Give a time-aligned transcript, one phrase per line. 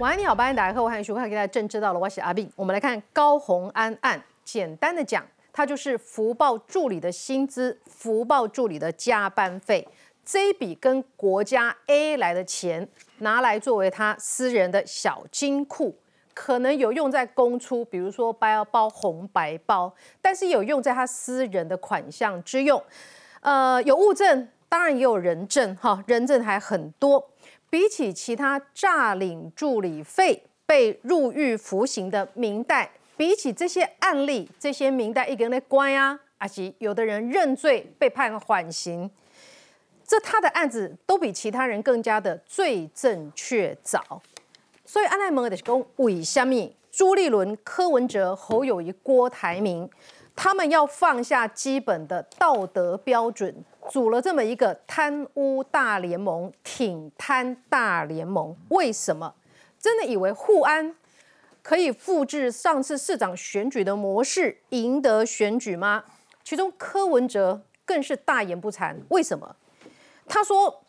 [0.00, 2.48] 晚安，你好，欢迎打开后，欢迎收看《给大家正知道了》，我是阿炳。
[2.54, 9.88] 我们来看高红安案，简单的讲，它就是福报助理的薪资、福报助理的加班费，
[10.24, 12.88] 这一笔跟国家 A 来的钱，
[13.18, 15.98] 拿来作为他私人的小金库，
[16.32, 22.80] 可能有用在公出，比如说包包红白包，但是有用在他私人的款项之用。
[23.40, 27.28] 呃，有物证，当然也有人证，哈，人证还很多。
[27.70, 39.10] 比起其他诈领助理费被入狱服刑的明代，比起这些案例，这些明代一个人的关啊，阿吉有的人认罪被判缓刑，
[40.06, 44.00] 这他的案子都比其他人更加的罪证确凿。
[44.84, 49.88] 所以安奈蒙的是讲，为什么朱立伦、柯文哲、侯友谊、郭台铭，
[50.40, 53.52] 他们要放下基本的道德标准？
[53.90, 59.34] 组了这么一个贪污大联盟，挺贪大联盟，为什么？
[59.80, 60.94] 真的以为护安
[61.60, 66.04] 可以复制上次市长选举的模式，赢得选举吗？
[66.44, 69.56] 其中柯文哲更是大言不惭，为什么？
[70.28, 70.84] 他说：“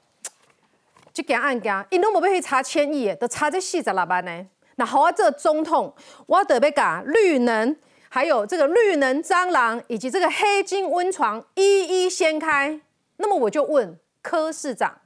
[1.11, 4.45] 这件案件，因都冇被查千亿，都查这四十六万呢。
[4.75, 5.91] 那好啊，这总统
[6.27, 7.75] 我得被讲绿能，
[8.09, 12.81] 还有这个绿能蟑螂，以及这个黑金温床，一一掀开。”
[13.17, 14.99] 那么我就问柯市长，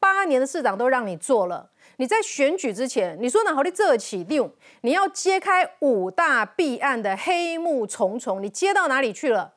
[0.00, 9.52] 八年的市长都让你做了，你在选举之前，你说哪好的这起六，你要揭开五大弊案的黑幕重重，你揭到哪里去了？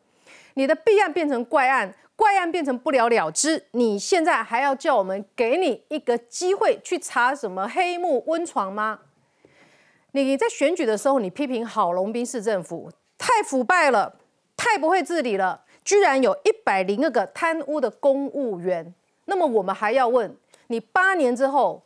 [0.55, 8.99] 你的弊案变成怪案，怪案变成不了了之，你现在还要叫我们给你一个机会去查什么黑幕温床吗？
[10.13, 14.15] 你在选举的时候，你批评郝龙斌市政府太腐败了，
[14.57, 15.61] 太不会治理了。
[15.83, 18.93] 居然有一百零二个贪污的公务员，
[19.25, 20.35] 那么我们还要问
[20.67, 21.81] 你：八年之后，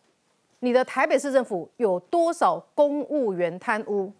[0.59, 4.11] 你的台北市政府有多少公务员贪污？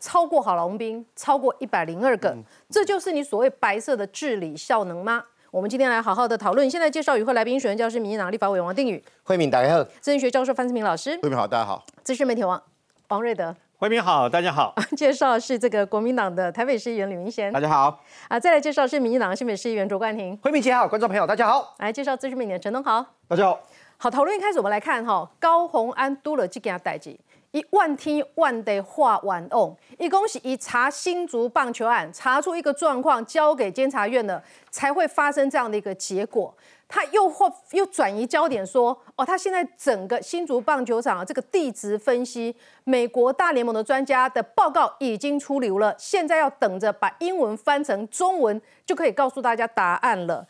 [0.00, 2.36] 超过郝龙斌，超过一百零二个，
[2.68, 5.24] 这就是你所谓白色的治理效能吗？
[5.50, 6.68] 我们今天来好好的讨论。
[6.70, 12.62] 现在介绍与会来宾：选教师、民进党立法委员王定宇，慧敏大家好；政治学教授范思明老师，慧敏好，大家好；资深媒体王
[13.08, 13.56] 王瑞德。
[13.78, 14.74] 慧明好，大家好。
[14.94, 18.04] 介绍是这个国民党的台北市议员李明贤，大家好。
[18.28, 21.74] 啊，再来介绍是民进党新北市议员卓冠廷，慧明姐好，观众朋友大家好。
[21.78, 23.60] 来介绍资深媒体陈东豪，大家好。
[23.96, 27.18] 好，讨论一开始我们来看哈，高鸿安多了这件代志，
[27.52, 36.54] 一万天万地化万瓮，一共是以查新竹棒球案查出一个状况，交给监察院的，才会发生这样的一个结果。
[36.88, 50.46] 他又或又转移焦点说，哦，他现在整个新竹棒球场这个地质分析，美国大联盟的专家的报告已经出炉了，现在要等着把英文翻成中文，就可以告诉大家答案了。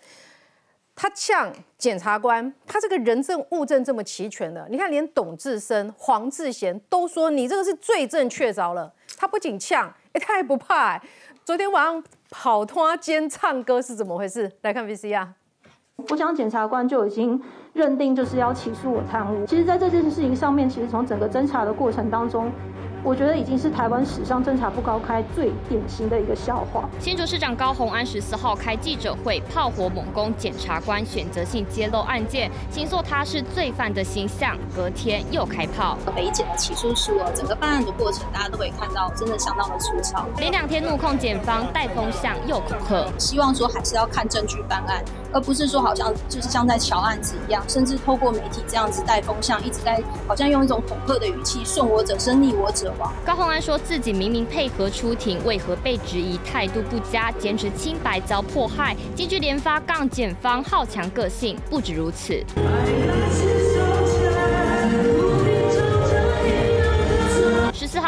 [0.95, 8.93] 他呛检察官，他这个人证物证这么齐全的，你看连董志生、黄志贤都说你这个是罪证确凿了。
[9.17, 11.01] 他不仅呛，哎，他还不怕。
[11.45, 14.53] 昨天晚上跑拖间唱歌是怎么回事？
[14.63, 15.29] 来看 VCR。
[16.11, 17.41] 我想检察官就已经
[17.73, 19.45] 认定就是要起诉我贪污。
[19.47, 22.51] 其实，在这件事情上面，其实从整个侦查的过程当中。
[23.05, 26.89] 我觉得已经是台湾史上侦查不高开最典型的一个笑话。
[26.99, 34.57] 新竹市长高鸿安十四号开记者会，炮火猛攻检察官选择性揭露案件，形塑他是罪犯的形象。
[34.75, 35.97] 隔天又开炮。
[36.15, 40.27] 北检的起诉书哦，整个办案的过程，大家都可以看到，真的相当的粗糙。
[40.39, 52.88] 连两天怒控检方带风向又恐吓，希望说还是要看证据办案，而不是说好像就是像在瞧案子一样，甚至透过媒体这样子带风向，一直在好像用一种恐吓的语气，顺我者生，逆我者。
[53.25, 61.57] 高洪安说自己明明配合出庭，为何被质疑态度不佳，坚持清白遭迫害，京剧连发杠检方好强个性。
[61.71, 62.45] 不止如此。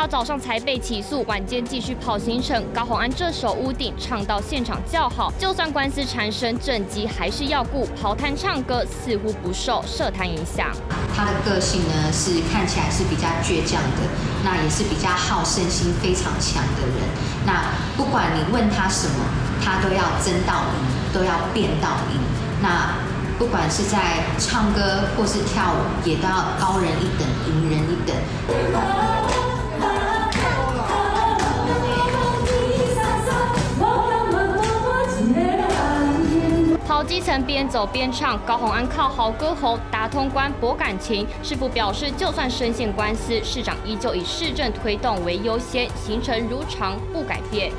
[0.00, 2.64] 十四号早上才被起诉，晚间继续跑行程。
[2.72, 7.86] 高洪安这首屋顶唱到现场叫好，就算官司缠身，政绩还是要顾。
[8.00, 10.68] 跑摊唱歌似乎不受社坛影响。
[11.14, 14.08] 他的个性呢是看起来是比较倔强的，
[14.42, 17.06] 那也是比较好胜心非常强的人。
[17.44, 17.64] 那
[17.94, 19.16] 不管你问他什么，
[19.62, 22.18] 他都要争到赢，都要辩到赢。
[22.62, 22.94] 那
[23.38, 29.49] 不管是在唱歌或是跳舞，也都要高人一等，赢人一等。
[37.02, 41.26] 基层边走边唱，高鸿安靠好歌喉打通关博感情。
[41.42, 47.72] 师傅表示，就算深陷官司，市长依旧以市政推动为优先，行程如常不改变。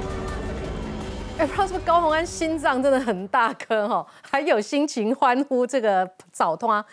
[1.38, 6.86] 哎，不知道是不是高鸿安心脏真的很大颗哈，还有心情欢呼这个早通啊。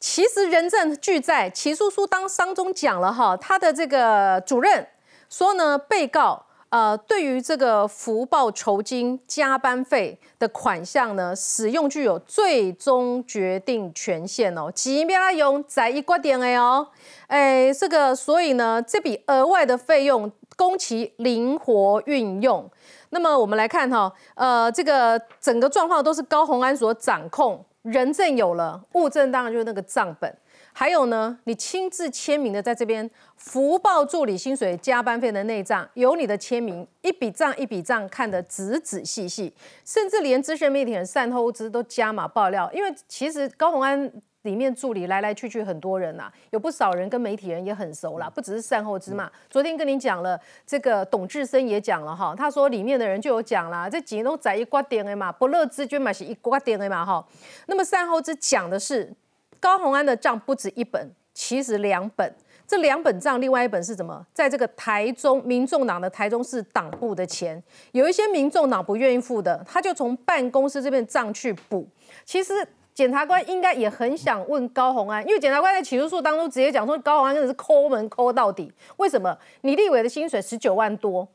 [0.00, 4.86] 其实人证俱在，齐叔叔当当中讲了哈，他的这个主任
[5.28, 16.86] 说呢，被告呃对于这个福报酬金、加班费的款项呢，使用具有最终决定权限哦，即便他用在一关点的哦，
[17.26, 22.70] 哎，这个所以呢，这笔额外的费用供其灵活运用。
[23.10, 27.64] 那么我们来看哈，呃，这个整个状况都是高鸿安所掌控。
[27.82, 30.36] 人证有了，物证当然就是那个账本，
[30.78, 39.52] 还有呢，你亲自签名的在这边，福报助理薪水加班费的内账有你的签名，一笔账一笔账看得仔仔细细，
[39.84, 44.08] 甚至连资深媒体人善后资都加码爆料，因为其实高鸿安。
[44.42, 49.28] 里面助理来来去去很多人呐，有不少人跟媒体人也很熟啦，不只是善后之嘛。
[49.50, 57.22] 昨天跟你讲了，这个董志生也讲了哈，他说里面的人就有讲啦，这几都在一挂点的嘛，不乐之捐嘛是一挂点的嘛哈。
[57.66, 59.12] 那么善后之讲的是
[59.60, 62.34] 高鸿安的账不止一本，其实两本，
[62.66, 64.26] 这两本账另外一本是什么？
[64.32, 67.62] 在这个台中民众党的台中市党部的钱，
[67.92, 71.88] 有一些民众党不愿意付的，他就从办公室这边账去补，
[72.24, 72.54] 其实。
[72.94, 78.72] 检察官应该也很想问高鸿安，因为检察官在起诉书当中直接讲说高鸿安真的是抠门抠到底。
[78.96, 79.38] 为什么？
[79.60, 81.28] 你立委的薪水十九万多，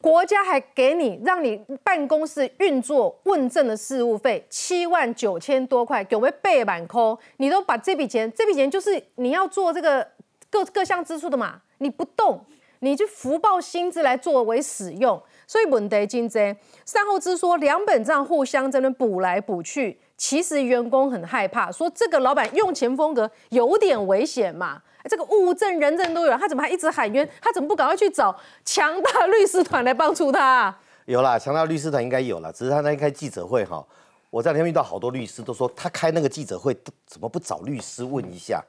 [0.00, 7.18] 国家还给你让你办公室运作问政的事务费七万九千多块，有没有背满抠？
[7.36, 10.06] 你都把这笔钱，这笔钱就是你要做这个
[10.48, 12.42] 各各项支出的嘛，你不动，
[12.78, 16.38] 你就福报薪资来作为使用，所以问题金济
[16.86, 20.00] 善后之说两本账互相在那补来补去。
[20.16, 24.82] 其实员工很害怕，说这个老板用钱风格有点危险嘛。
[25.08, 27.28] 这个物证、人证都有，他怎么还一直喊冤？
[27.40, 30.76] 他怎么不赶快去找强大律师团来帮助他？
[31.06, 33.84] 有啦，强大律师团应该有了，只是他那天开记者会哈，
[34.30, 36.76] 我在那天遇到好多律师都说，他开那个记者会
[37.06, 38.62] 怎么不找律师问一下？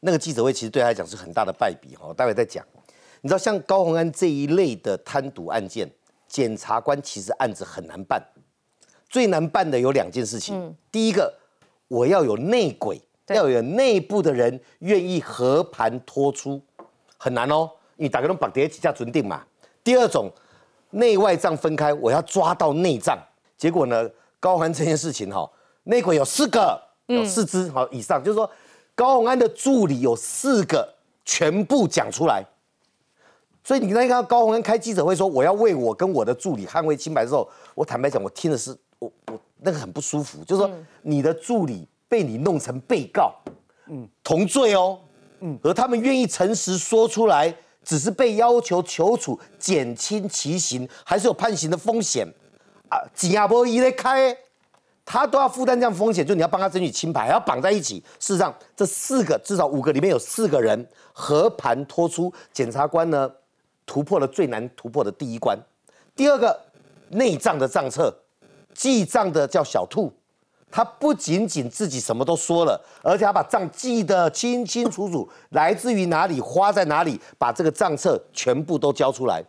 [0.00, 2.12] 那个记者会其实对他来讲是很大的败笔哈。
[2.14, 2.64] 待会再讲。
[3.20, 5.90] 你知道像高鸿安这一类的贪渎案件，
[6.28, 8.22] 检察官其实案子很难办。
[9.08, 11.32] 最难办的有两件事情，第一个，
[11.88, 13.00] 我要有内鬼，
[13.34, 16.60] 要有内部的人愿意和盘托出，
[17.16, 19.42] 很难哦，因为大家都绑在一起下准定嘛。
[19.82, 20.30] 第二种，
[20.90, 23.18] 内外账分开，我要抓到内账。
[23.56, 24.08] 结果呢，
[24.38, 25.50] 高安这件事情哈，
[25.84, 28.48] 内鬼有四个，有四只好以上，就是说
[28.94, 30.94] 高宏安的助理有四个，
[31.24, 32.44] 全部讲出来。
[33.64, 38.76] 所以你那看高宏安开记者会说，我要为我跟我的助理捍卫清白的时候，我坦白讲，我听的是。
[38.98, 40.70] 我我那个很不舒服，就是说
[41.02, 43.34] 你的助理被你弄成被告，
[43.88, 44.98] 嗯，同罪哦，
[45.40, 52.26] 嗯，而他们愿意诚实说出来，只是被要求求处减轻其刑，还是有判刑的风险
[52.88, 52.98] 啊？
[53.14, 54.36] 吉亚波一勒开，
[55.04, 58.02] 他都要负担这样风险，就你要帮他争取清白，还要绑在一起。
[58.18, 63.30] 事实上，这四个至少五个里面有四个人和盘托出，检察官呢
[63.84, 65.58] 突破了最难突破的第一关。
[66.14, 66.58] 第二个
[67.10, 68.14] 内脏的账册。
[68.74, 70.12] 记账的叫小兔，
[70.70, 79.42] 他不仅仅自己什么都说了，而且他把账记得清清楚楚，来自于哪里，花在哪里，把这个账册全部都交出来。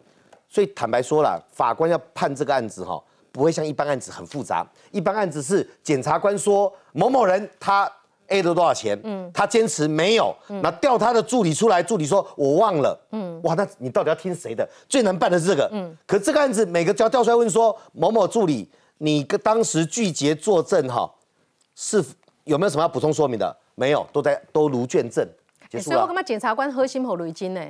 [0.48, 4.66] 所以坦白说了，法官要判这个案子哈，不会像一般案子很复杂。
[4.92, 7.92] 一般案子是检察官说某某人他
[8.28, 14.66] A 了多少钱，嗯，他坚持没有，那调他的助理出来，助理说我忘了，嗯，哇，那你到底要听谁的？
[14.88, 18.70] 最难办的是这个，嗯，可这个案子每个要调出来问说某某助理。
[19.00, 21.12] 你跟当时拒绝作证哈，
[21.76, 22.04] 是
[22.46, 23.58] 有没有什么要补充说明的？
[23.76, 25.28] 没有，都在都如卷证。
[25.80, 27.62] 所以我干嘛检察官喝心口雷金呢？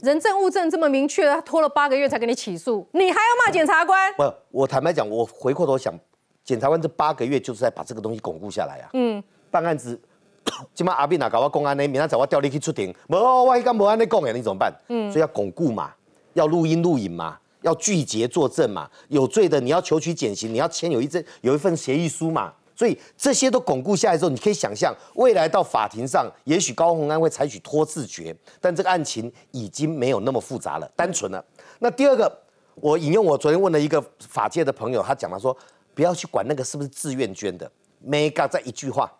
[0.00, 4.12] 人证物证这么明确，他拖了八个月才给你起诉，你还要骂检察官？
[4.14, 5.94] 不，我坦白讲，我回过头想，
[6.42, 8.90] 检察官这八个月就是在把这个东西巩固下来啊。
[8.94, 9.22] 嗯。
[9.50, 9.98] 办案子，
[10.74, 11.82] 今晚阿斌哪搞我公安呢？
[11.86, 14.74] 明天早我调你去出庭，无我一刚无安尼讲的，你怎么办？
[14.88, 15.10] 嗯。
[15.12, 15.92] 所以要巩固嘛，
[16.32, 17.38] 要录音录影嘛。
[17.64, 18.88] 要拒绝作证嘛？
[19.08, 22.52] 有罪的你要求取减刑，你要签有一证有一份协议书嘛？
[22.76, 31.42] 所以这些都巩固下来之后，你可以想象未来到法庭上，也许高鸿安会采取拖字诀，但这个案情已经没有那么复杂了，单纯了。
[31.78, 32.30] 那第二个，
[32.74, 35.56] 我引用我昨天问了一个法界的朋友，他讲了说，
[35.94, 37.70] 不要去管那个是不是自愿捐的
[38.04, 39.10] ，mega 在一句话，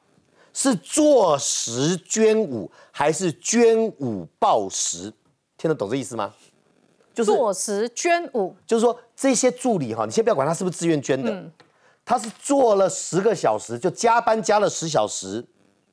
[0.52, 5.12] 是坐实捐五还是捐五报十？
[5.56, 6.34] 听得懂这意思吗？
[7.14, 11.42] 就是做十捐五，就是说这些助理哈，你先不要管他是不是自愿捐的，
[12.04, 15.42] 他是做了十个小时，就加班加了十小时，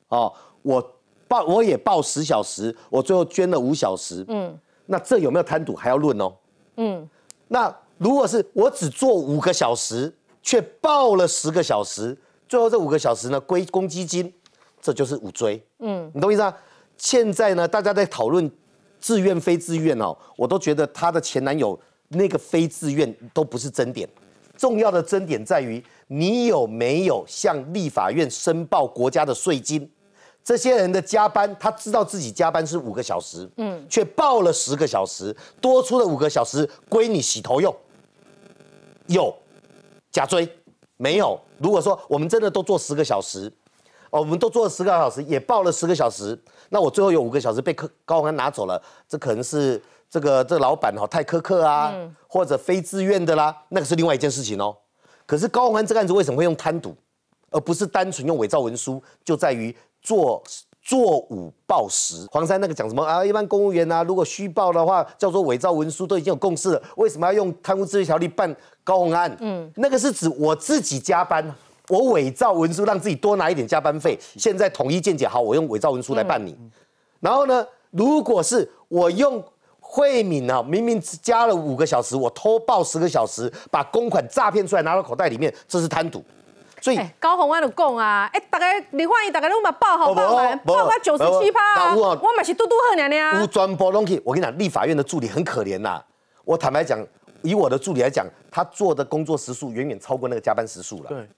[0.08, 0.94] 哦，我
[1.28, 6.32] 报我也报十小时，我最后捐了五小时，嗯，那这有没有贪赌还要论哦，
[6.76, 7.08] 嗯，
[7.48, 10.12] 那如果是我只做五个小时，
[10.42, 14.34] 却报了十个小时，最后这五个小时呢归公积金，
[14.80, 15.64] 这就是五追。
[15.78, 16.56] 嗯，你懂我意思啊？
[16.98, 18.50] 现在呢，大家在讨论
[19.02, 21.78] 自愿非自愿哦，我都觉得她的前男友
[22.08, 24.08] 那个非自愿都不是真点，
[24.56, 29.90] 重要的真点在于你有没有向立法院申报国家的税金。
[30.44, 37.74] 这些人的加班，他知道自己加班是五个小时，嗯，却报了十个小时，多出的五个小时归你洗头用。
[39.06, 39.34] 有
[40.10, 40.48] 假追
[40.96, 41.38] 没有？
[41.58, 43.52] 如果说我们真的都做十个小时，
[44.12, 46.38] 哦，我们都做了十个小时，也报了十个小时，
[46.68, 51.92] 那我最后有五个小时被高高宏安拿走了，这可能是这个这个老板哈太苛刻啊，
[52.28, 54.76] 或者非自愿的啦，那个是另外一件事情哦。
[55.26, 56.94] 可是高宏安这个案子为什么会用贪赌，
[57.50, 59.02] 而不是单纯用伪造文书？
[59.24, 59.74] 就在于。
[60.04, 60.42] 做
[60.82, 63.24] 做五报十，黄山那个讲什么啊？
[63.24, 66.82] 一般公务员啊，如果虚报的话，叫做伪造文书，都已经有共识了。
[66.96, 68.52] 为什么要用贪污治罪条例办
[68.82, 69.32] 高红安？
[69.38, 71.54] 嗯，那个是指我自己加班，
[71.92, 74.18] 我伪造文书让自己多拿一点加班费。
[74.38, 76.56] 现在统一见解，好，我用伪造文书来办你。
[77.20, 79.44] 然后呢，如果是我用
[79.78, 86.24] 慧敏啊，明明只加了五个小时，我偷报十个小时，把公款诈骗出来拿到口袋里面，这是贪赌。
[86.80, 93.42] 所以高鸿安就讲啊，哎，大家你欢迎大家都嘛报好报满，报满九十七趴，我嘛是嘟嘟好娘娘。
[93.42, 96.02] 无专播东西，我跟你讲，立法院的助理很可怜呐。
[96.42, 97.06] 我坦白讲，
[97.42, 101.28] 以我的助理来讲，他做的工作时数远远超过那个加班时数了，对，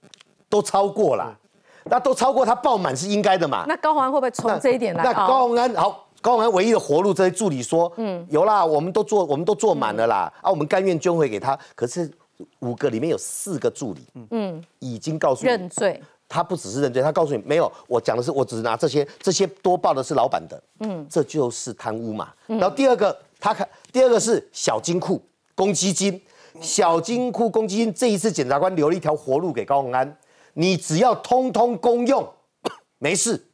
[0.49, 1.37] 都超过了，
[1.85, 3.65] 那都超过他爆满是应该的嘛。
[3.67, 5.03] 那高鸿安会不会从这一点来？
[5.03, 12.11] 那高鸿安好，高鸿安唯一的活路，这些助理说，嗯，有啦，我们都做，我们都做满了啦，啊，我们甘愿捐回给他，可是。
[12.59, 16.01] 五个里面有四个助理，嗯，已经告诉你认罪。
[16.27, 17.71] 他不只是认罪，他告诉你没有。
[17.87, 22.33] 我讲的是，我只是拿这些，这些多报的是老板的，嗯，这就是贪污嘛。
[22.47, 25.23] 然后第二个，他看第二个是小金库
[25.55, 26.21] 公积金，
[26.59, 30.17] 小金库公积金这一次检察官留了一条活路给高鸿安，
[30.55, 32.27] 你只要通通公用，
[32.97, 33.45] 没事，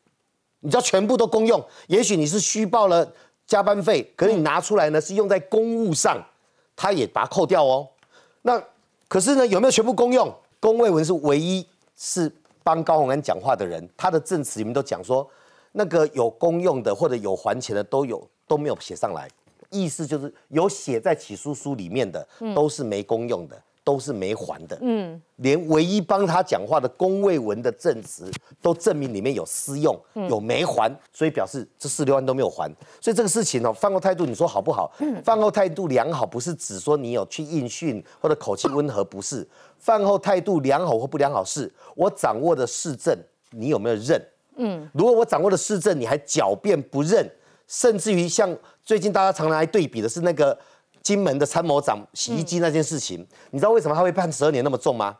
[0.61, 1.63] 你只要全部都公用。
[1.87, 3.11] 也许你是虚报了
[3.45, 6.23] 加班费，可是你拿出来呢是用在公务上，
[6.75, 7.87] 他也把它扣掉哦。
[8.43, 8.63] 那
[9.07, 10.33] 可是呢，有没有全部公用？
[10.59, 11.65] 龚卫文是唯一
[11.97, 12.31] 是
[12.63, 15.27] 帮高鸿安讲话的人，他的证词里面都讲说，
[15.71, 19.27] 那个有公用的或者有还钱的都有都没有写上来，
[19.71, 23.59] 意思就是有写在起诉书里面的都是没公用的。
[23.83, 28.29] 都是没还的，嗯，连唯一帮他讲话的龚卫文的证词
[28.61, 34.91] 都证明里面有私用，有没还，所以表示这四六万都没有还，所以这个事情哦，饭后态度你说好不好？
[35.23, 39.47] 饭后态度良好不是指说你有去应讯或者口气温和，不是。
[39.79, 43.17] 饭后态度良好或不良好是，我掌握的市政
[43.49, 44.23] 你有没有认？
[44.57, 47.27] 嗯，如果我掌握的市政你还狡辩不认，
[47.67, 50.55] 甚至于像最近大家常来对比的是那个。
[51.01, 55.17] 金门的参谋长洗衣机那件事情，你知道为什么他会判十二年那么重吗？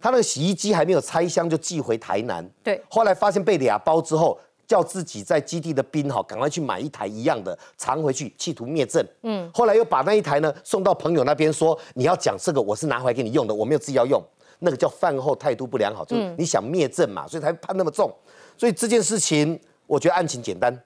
[0.00, 9.02] 他那个洗衣机还没有拆箱就寄回台南，对，后来发现被俩包之后，叫自己在基地的兵哈赶快去买一台一样的藏回去，企图灭证。
[9.22, 14.22] 嗯，后来又把那一台呢送到朋友那边，说你要讲这个我是拿回来给你用的，我没有自己要用，
[14.58, 18.14] 那个叫饭后态度不良好，就是你想灭证嘛，所以才判那么重。
[18.58, 20.78] 所以这件事情，我觉得案情简单，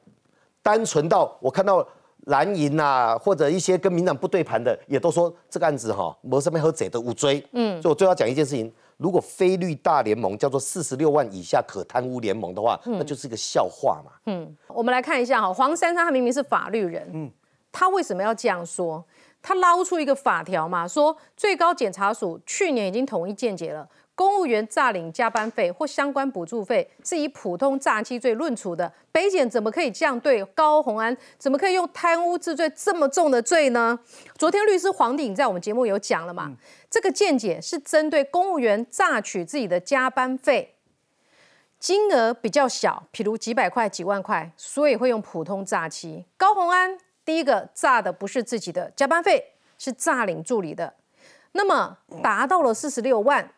[0.63, 1.87] 单纯到我看到。
[2.29, 7.45] 蓝营呐，或者一些跟民党不对盘的，也都说这个案子哈，没什么和贼的无追。
[7.53, 14.13] 嗯，所以我最后讲一件事情：如果非绿大联盟叫做四十六万以下可贪污联盟的话，那就是一个笑话嘛。
[14.27, 17.31] 嗯，我们来看一下哈，黄珊珊她明明是法律人，嗯，
[17.73, 19.05] 她为什么要这样说？
[19.41, 23.89] 她捞出一个法条嘛，说最高检察署去年已经统一见解了。
[24.19, 31.17] 公务员诈领加班费或相关补助费是以普通诈欺罪论处的，北检怎么可以这样对高鸿安？
[31.39, 33.97] 怎么可以用贪污治罪这么重的罪呢？
[34.37, 36.53] 昨天律师黄鼎在我们节目有讲了嘛？
[36.91, 40.75] 这个见解是针对公务员诈取自己的加班费，
[41.79, 46.25] 金额比较小，譬如几百块、几万块，所以会用普通诈欺。
[46.37, 50.95] 高鸿安第一个诈的不是自己的加班费，是诈领助理的，
[51.53, 53.49] 那么达到了四十六万。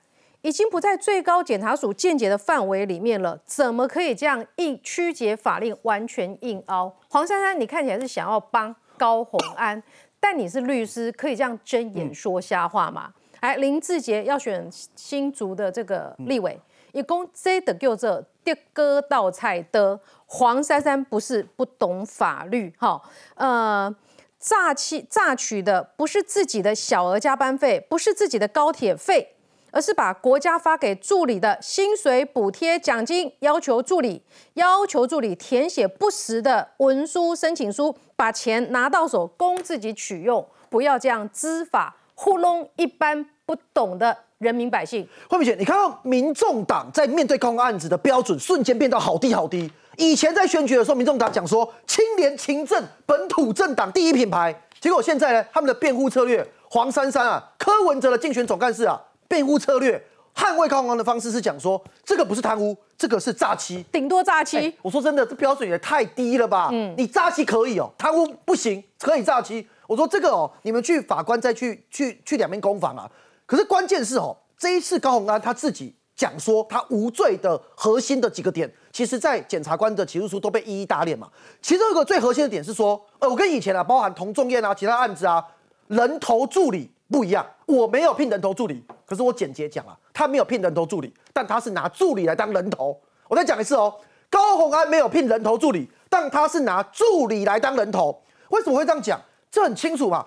[0.42, 6.96] 已经不在最高检察署见解的范围里面了，怎么可以这样硬曲解法令，完全硬凹？
[7.08, 9.82] 黄珊珊，你看起来是想要帮高鸿安，
[10.18, 13.12] 但你是律师，可以这样睁眼说瞎话吗？
[13.40, 16.58] 哎，林志杰要选新竹的这个立委，
[16.92, 23.00] 一共这的叫做的割稻菜的黄珊珊不是不懂法律，哈，
[23.34, 23.94] 呃，
[24.38, 29.36] 诈欺诈取的不是自己的小额加班费，不是自己的高铁费。
[29.70, 34.22] 而是把国家发给助理的薪水补贴奖金要求助理，
[34.54, 45.08] 要求助理填写不实的文书申请书，把钱拿到手供自己取用，不要这样知法糊弄一般不懂的人民百姓。
[45.28, 49.70] 慧敏姐，你看到民众党在面对高案子的标准瞬间变到好低好低。
[49.96, 58.98] 以前在选举的时候，民众党讲说清廉勤政、本土政党第一品牌，结果现在呢，他们的辩护策略，黄珊珊啊、柯文哲的竞选总干事啊，
[59.30, 64.74] 辩护策略捍卫高虹安的方式是讲说，这个不是贪污，这个是诈欺，顶多诈欺。
[64.82, 66.70] 我说真的，这标准也太低了吧？
[66.72, 69.64] 嗯，你诈欺可以哦，贪污不行，可以诈欺。
[69.86, 73.08] 我说这个哦，你们去法官再去去去两边攻防啊。
[73.46, 75.94] 可是关键是哦，这一次高虹安他自己。
[76.16, 81.26] 讲说他无罪的核心的几个点，其实，在检察官的起诉书都被一一打脸嘛。
[81.62, 85.42] 其中一个最核心的点是说，呃，我跟以前啊，包含同仲彦啊，其他案子啊，
[85.86, 87.44] 人头助理不一样。
[87.66, 92.98] 我没有聘人头助理，可是我简洁讲啊，他没有聘人头助理，但他是拿助理来当人头。
[93.28, 93.94] 我再讲一次哦，
[94.28, 98.22] 高鸿安没有聘人头助理，但他是拿助理来当人头。
[98.48, 99.20] 为什么会这样讲？
[99.50, 100.26] 这很清楚嘛。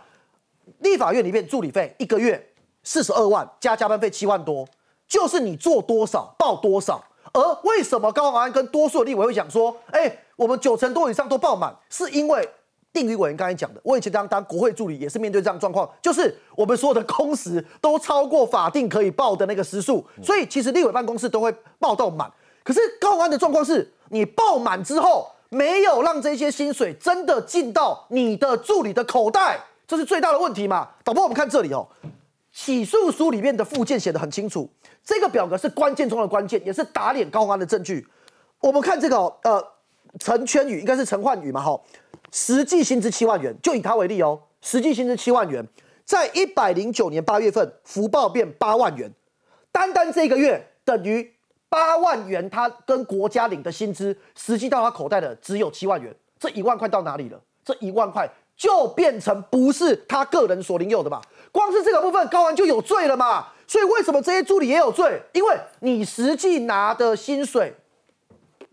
[0.80, 4.68] 立法院里面助理费一个月四十二万，加加班费七万多。
[5.08, 12.50] 就是你做多少报多少，而为什么高鸿安跟多数的立委会讲说，哎，我们九成多以上都报满，是因为
[12.93, 22.31] 定宇委员刚才讲的，我以前当当国会助理也是面对这样状况，就是我们所有的工时都超过法定可以报的那个时数，所以其实立委办公室都会报到满。
[22.63, 30.88] 可是高鸿安的状况是，你报满之后，没有让这些薪水真的进到你的助理的口袋，这是最大的问题嘛？
[31.03, 31.88] 导播，我们看这里哦，
[32.53, 34.69] 起诉书里面的附件写的很清楚。
[35.03, 38.07] 这个表格是关键中的关键，也是打脸高鸿安的证据。
[38.62, 39.62] 我们看这个，呃，
[40.20, 41.79] 陈圈宇应该是陈焕宇嘛，哈，
[42.32, 45.65] 实际薪资七万元，就以他为例哦，实际薪资七万元，
[46.05, 49.12] 在一百零九年八月份，福报变八万元，
[49.72, 51.34] 单单这个月等于
[51.67, 57.41] 八万元，他跟国家领的薪资，实际到他口袋的只有七万元，这一万块到哪里了？
[57.65, 61.20] 这一万块就变成不是他个人所领有的嘛？
[61.51, 63.48] 光是这个部分，高安就有罪了嘛？
[63.65, 65.20] 所以为什么这些助理也有罪？
[65.32, 67.73] 因为你实际拿的薪水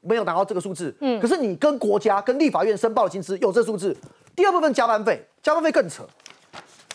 [0.03, 3.97] 没有达到这个数字，嗯，可是你跟国家、跟立法院申报的薪资有这数字。
[4.35, 6.03] 第二部分加班费，加班费更扯。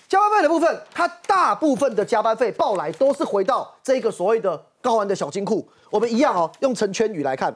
[0.08, 5.68] 加班费的部分，它大部分的加班费报来都是回到这个所谓的高安的小金库。
[5.90, 7.54] 我们一样哦，用成圈语来看，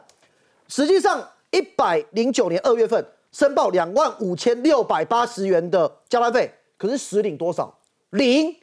[0.68, 7.78] 实际上一百零九年二月份申报两万五千六百八十元的加班费，可是实领多少？
[8.10, 8.56] 零。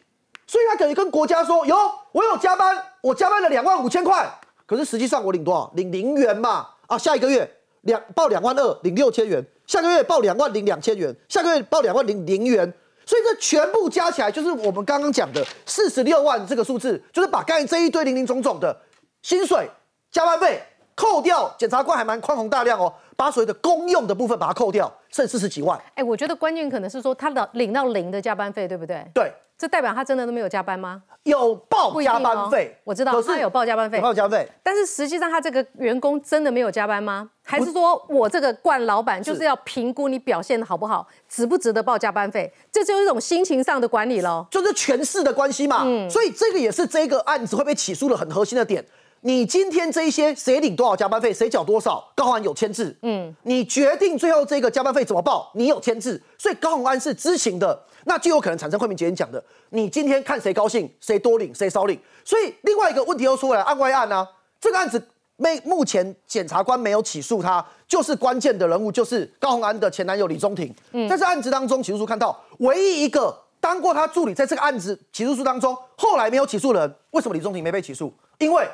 [0.48, 1.76] 所以他等于跟国家说：“哟，
[2.12, 4.32] 我有加班，我加班了两万五千块，
[4.64, 5.72] 可是实际上我领多少？
[5.74, 6.68] 领零元嘛。
[6.86, 7.48] 啊，下一个月
[7.82, 12.72] 两报两万二，领六千元；下个月报两万零两千元；下个月报两万零零元。
[13.08, 18.76] 所以这全部加起来，就是我们刚刚讲的四十六万这个数字，就是把刚才这一堆零零总总的
[19.22, 19.70] 薪水、
[20.10, 20.60] 加班费
[20.96, 21.54] 扣掉。
[21.56, 25.80] 检察官还蛮宽宏大量哦，把所谓的公用的部分把它扣掉，剩四十几万。
[25.94, 29.06] 哎，我觉得关键可能是说他的领到零的加班费，对不对？
[29.14, 29.32] 对。
[29.58, 31.02] 这代表他真的都没有加班吗？
[31.22, 34.48] 有报加班费，我知道他有报加班费，报加班费。
[34.62, 37.30] 但是实际上他这个员工真的没有加班吗？
[37.42, 42.52] 还是说我这个冠老板就是要评估你表现的好不好，值不值得报加班费？
[42.70, 45.84] 这就是一种心情上的管理喽，就是权势的关系嘛。
[45.86, 48.84] 嗯，所以这个也是这个案子会被起诉的很核心的点。
[49.22, 52.96] 你今天这一些谁领多少加班费，谁缴多少，高鸿安有签字。
[53.02, 57.82] 嗯，你决定最后这个加班费怎么报，你有签字，所以高宏安是知情的。
[58.08, 62.00] 那就有可能产生慧明姐讲的，你今天看谁高兴，谁多领，谁少领。
[62.24, 64.26] 所以另外一个问题又出来，案外案呢？
[64.60, 65.04] 这个案子
[65.36, 70.72] 没目前检察官没有起诉他，就是关键的人物就是高鸿安的前男友李宗廷。
[70.92, 78.14] 嗯，在这案子当中，起诉书看到唯一一个当过他助理，在这个案子起诉书当中，后来没有起诉人，为什么李宗廷没被起诉？
[78.38, 78.68] 因为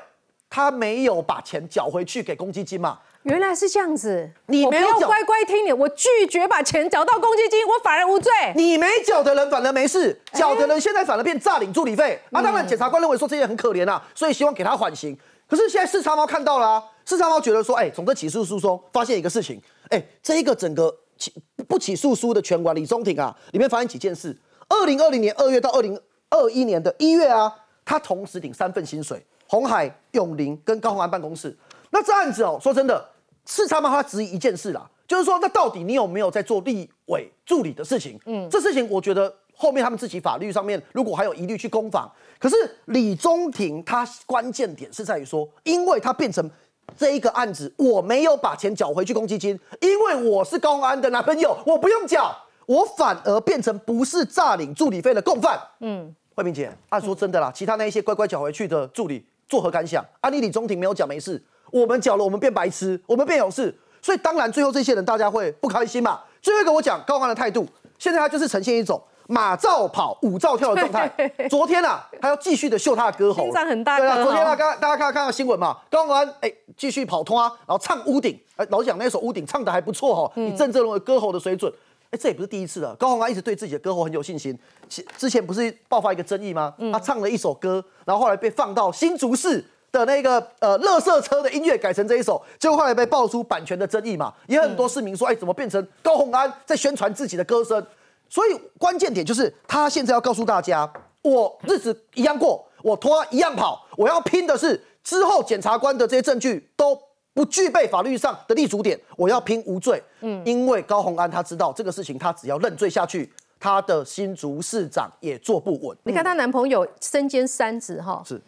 [0.51, 2.99] 他没有把钱缴回去给公积金嘛。
[3.25, 8.33] 原来是这样子，你没有乖乖听你，我拒绝把钱缴到公积金，我反而无罪。
[8.57, 12.21] 你没缴的人反而没事，缴的人现在反而变诈领助理费。
[12.31, 15.17] 那当然，检察官认为说这些很可怜啊，所以希望给他缓刑。
[15.49, 21.33] 可是现在视察猫看到了，视察猫觉得说，哎，从这起诉书中发现一个事情，哎，这一个整个起
[21.69, 24.37] 不起诉书的全管李宗廷啊，里面发现几件事。
[24.69, 25.97] 二零二零年二月到二零
[26.31, 27.55] 二一年的一月啊，
[27.85, 31.57] 他同时领三份薪水，红海、永林跟高鸿安办公室。
[31.91, 33.12] 那这案子哦，说真的。
[33.47, 38.19] 是他们他质疑一件事啦，就是说，那到底你有没有在做立委助理的事情？
[38.27, 42.11] 嗯，这事情我觉得后面他们自己法律上面如果还有疑虑去攻防。
[42.39, 46.51] 可是李宗廷他关键点是在于说，因为他变成
[46.97, 52.35] 这一个案子，我没有把钱缴回去公积金，因为我是高安的男朋友，我不用缴，
[52.67, 55.61] 我反而变成不是诈领助理费的共犯。
[55.81, 60.05] 嗯，慧明姐，按说真的啦，其他那一些乖乖缴回去的助理作何感想？
[60.21, 61.43] 啊，你李宗廷没有缴没事。
[61.73, 66.21] 我们缴了，我们变白痴，我们变有事，所以当然最后这些人大家会不开心嘛。
[66.41, 67.67] 最后一个我讲高安的态度，
[67.99, 71.09] 现在他就是呈现一种马照跑，舞照跳的状态。
[71.49, 81.73] 昨天啊，他要继续的秀他的歌喉，心脏很大对啊，昨天啊，哦刚大家看看到新闻嘛，高洪安哎继续跑通啊，然后唱屋顶，哎，老蒋那首屋顶唱的还不错哈、嗯以郑正荣的歌喉的水准。
[82.11, 82.95] 哎，这也不是第一次了。
[82.97, 84.59] 高洪安一直对自己的歌喉很有信心。
[84.87, 86.75] 其之前不是爆发一个争议吗？
[86.77, 97.87] 嗯他唱了一首歌，然后后来被放到新竹市的那个呃乐色车的音乐改成这一首，结果后来被爆出版权的争议嘛，也很多市民说，哎，怎么变成高洪安在宣传自己的歌声？
[98.29, 106.99] 所以关键点就是他现在要告诉大家，我日子一样过，我拖一样跑，我要拼的是之后检察官的这些证据都
[107.35, 110.03] 不具备法律上的立足点，我要拼无罪。
[110.21, 115.97] 嗯，因为高洪安他知道这个事情，他只要认罪下去，他的新竹市长也坐不稳。
[116.05, 118.41] 你看她男朋友身兼三职哈，是，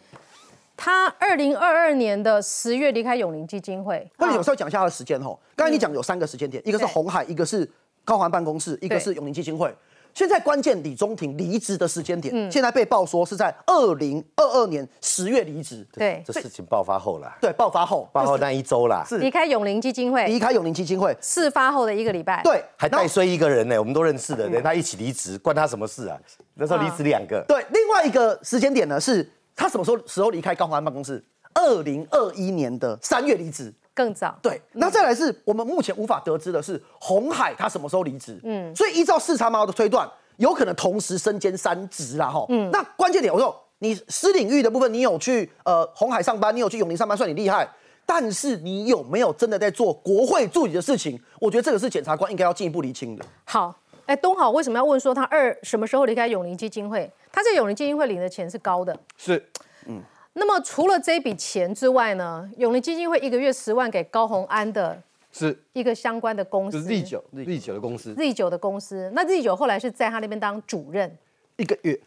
[0.77, 5.39] 她二零二二年的十月离开永林基金会，那你有时候讲一下他的时间吼。
[5.55, 7.69] 刚才你讲有三个时间点，一个是对红海，一个是
[8.03, 9.73] 高环办公室，一个是永林基金会。
[10.13, 15.85] 现在关键李中庭离职的时间点，现在被报说是在二零二二年十月离职。
[15.91, 21.13] 对这事情爆发后啦，对，爆发后，爆发那一周啦，是离开永林基金会，离开永林基金会。
[21.19, 26.17] 事发后的一个礼拜，，对，还带衰一个人呢，我们都认识的，连他一起离职，关他什么事啊？
[26.53, 31.23] 那时候离职两个，对，另外一个时间点呢，是他什么时候时候离开高鸿安办公室？
[31.53, 33.73] 二零二一年的三月离职。
[33.93, 38.37] 更早，对，那再来是我们目前无法得知的是红海他什么时候离职。
[38.43, 42.45] 嗯，所以依照视察猫的推断，有可能同时身兼三职啦哈。
[42.49, 47.65] 嗯，那关键点我说，你私领域的部分，你有去呃红海上班，你有去永宁上班，算你厉害。
[48.05, 51.17] 但是你有没有真的在做国会助理的事情？
[51.39, 53.25] 我觉得这个是检察官应该要进一步厘清的。
[53.45, 53.73] 好，
[54.05, 57.11] 哎，东豪为什么要问说他二什么时候离开永林基金会？
[57.31, 58.97] 他在永林基金会领的钱是高的。
[59.17, 59.43] 是
[59.87, 60.01] 嗯
[60.33, 69.09] 那么除了这笔钱之外呢，永林基金会一个月十万给高鸿安的是，一个相关的公司，就是利九利九的公司，Z 九的公司。
[69.13, 71.17] 那 Z 九后来是在他那边当主任，
[71.55, 71.99] 一个月，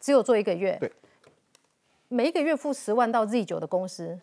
[0.00, 0.76] 只有做一个月。
[0.80, 0.90] 对。
[2.08, 4.18] 每一个月付十万到 Z 九的公司，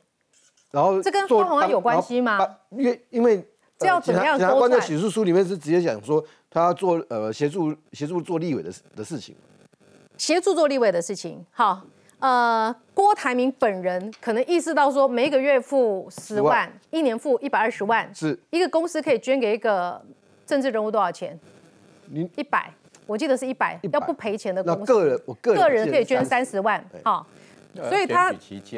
[0.71, 2.39] 然后这跟高虹安有关系吗
[2.71, 3.45] 因为因为
[3.77, 9.35] 这要怎么样检察检察官勾出来的起诉书里面是直接讲说他做呃协助协助做立委的事的事情，
[10.17, 11.43] 协助做立委的事情。
[11.51, 11.81] 好，
[12.19, 18.39] 呃，郭台铭本人可能意识到说，每一个月付十10万万，一年付一百二十万，是。
[18.51, 19.99] 一个公司可以捐给一个
[20.45, 21.37] 政治人物多少钱？
[22.05, 22.71] 您一百，
[23.07, 26.59] 我记得是一百，要不赔钱的公司，个人我个人个人可以捐三十。
[26.59, 27.25] 万对，好，
[27.89, 28.31] 所以他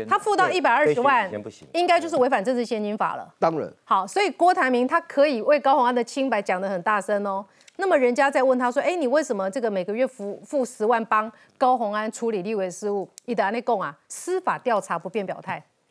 [0.07, 1.29] 他付到一百二十万
[1.73, 3.35] 应该就是违反政治现金法了。
[3.37, 3.69] 当然。
[3.83, 7.45] 好，所以郭台铭他可以为高鸿安的清白讲得很大声哦。
[7.77, 13.07] 那么人家在问他说：“哎，你为什么这个每个月付付十万帮高虹安处理立委事务？
[13.25, 15.63] 你的那供啊，司法调查不便表态，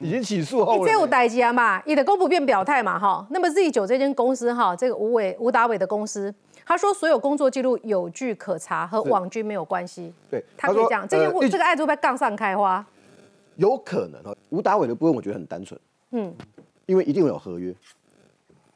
[0.00, 1.82] 已经起诉后这有了，代价嘛？
[1.86, 2.98] 你的公不便表态嘛？
[2.98, 10.12] 哈，那么 Z 九这间公司哈，这个吴伟吴达伟的公司，他说所有工作记录有据可查，和网军没有关系。
[10.30, 12.84] 对，他可以这样，这件呃这个案子会不会杠上开花？
[13.56, 14.36] 有可能哦。
[14.50, 15.78] 吴达伟的部分我觉得很单纯，
[16.10, 16.34] 嗯，
[16.86, 17.70] 因为一定有合约，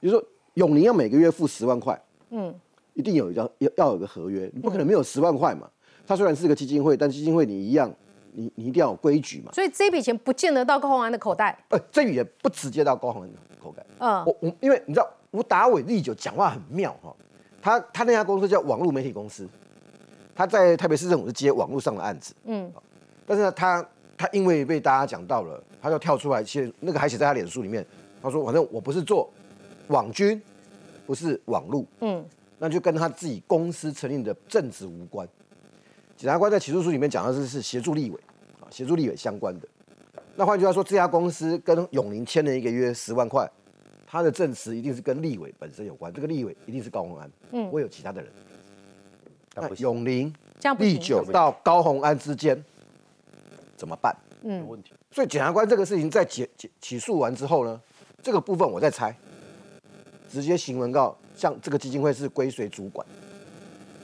[0.00, 0.22] 比如说
[0.54, 1.98] 永宁要每个月付十万块，
[2.30, 2.54] 嗯，
[2.94, 5.68] 一定有一张要要有个合约，你不可能没有十万块嘛。
[6.06, 7.92] 它虽然是个基金会，但基金会你一样，
[8.32, 9.52] 你你一定要有规矩嘛。
[9.52, 11.58] 所以这笔钱不见得到高鸿安的口袋。
[11.70, 13.84] 呃，这笔也不直接到高雄安的口袋。
[13.98, 17.14] 嗯我我因为你知道吴达伟历久讲话很妙哈，
[17.60, 19.48] 他他那家公司叫网络媒体公司，
[20.34, 22.72] 他在台北市政府是接网络上的案子，嗯，
[23.26, 23.86] 但是呢，他
[24.16, 27.84] 他因为被大家讲到了，他就跳出来写那个还写在他脸书里面，
[28.22, 29.28] 他说反正我不是做
[29.88, 30.40] 网军，
[31.06, 32.24] 不是网路，嗯，
[32.58, 35.26] 那就跟他自己公司成立的政治无关。
[36.16, 38.20] 检察官在起诉书里面讲的是是协助立委
[38.60, 39.68] 啊，协助立委相关的。
[40.34, 43.50] 那换句话说，这家公司跟永宁签了一个约十万块，
[44.06, 48.30] 他的证词一定是跟立委本身有关，这个立委一定是高鸿安，嗯，会有其他的人。
[49.54, 50.94] 那永宁、这样不行。
[50.94, 52.62] 立九到高鸿安之间
[53.76, 54.14] 怎么办？
[54.42, 54.92] 嗯有问题。
[55.10, 57.80] 所以检察官这个事情在起起起诉完之后呢，
[58.22, 59.16] 这个部分我在猜，
[60.28, 63.06] 直接行文告像这个基金会是归谁主管？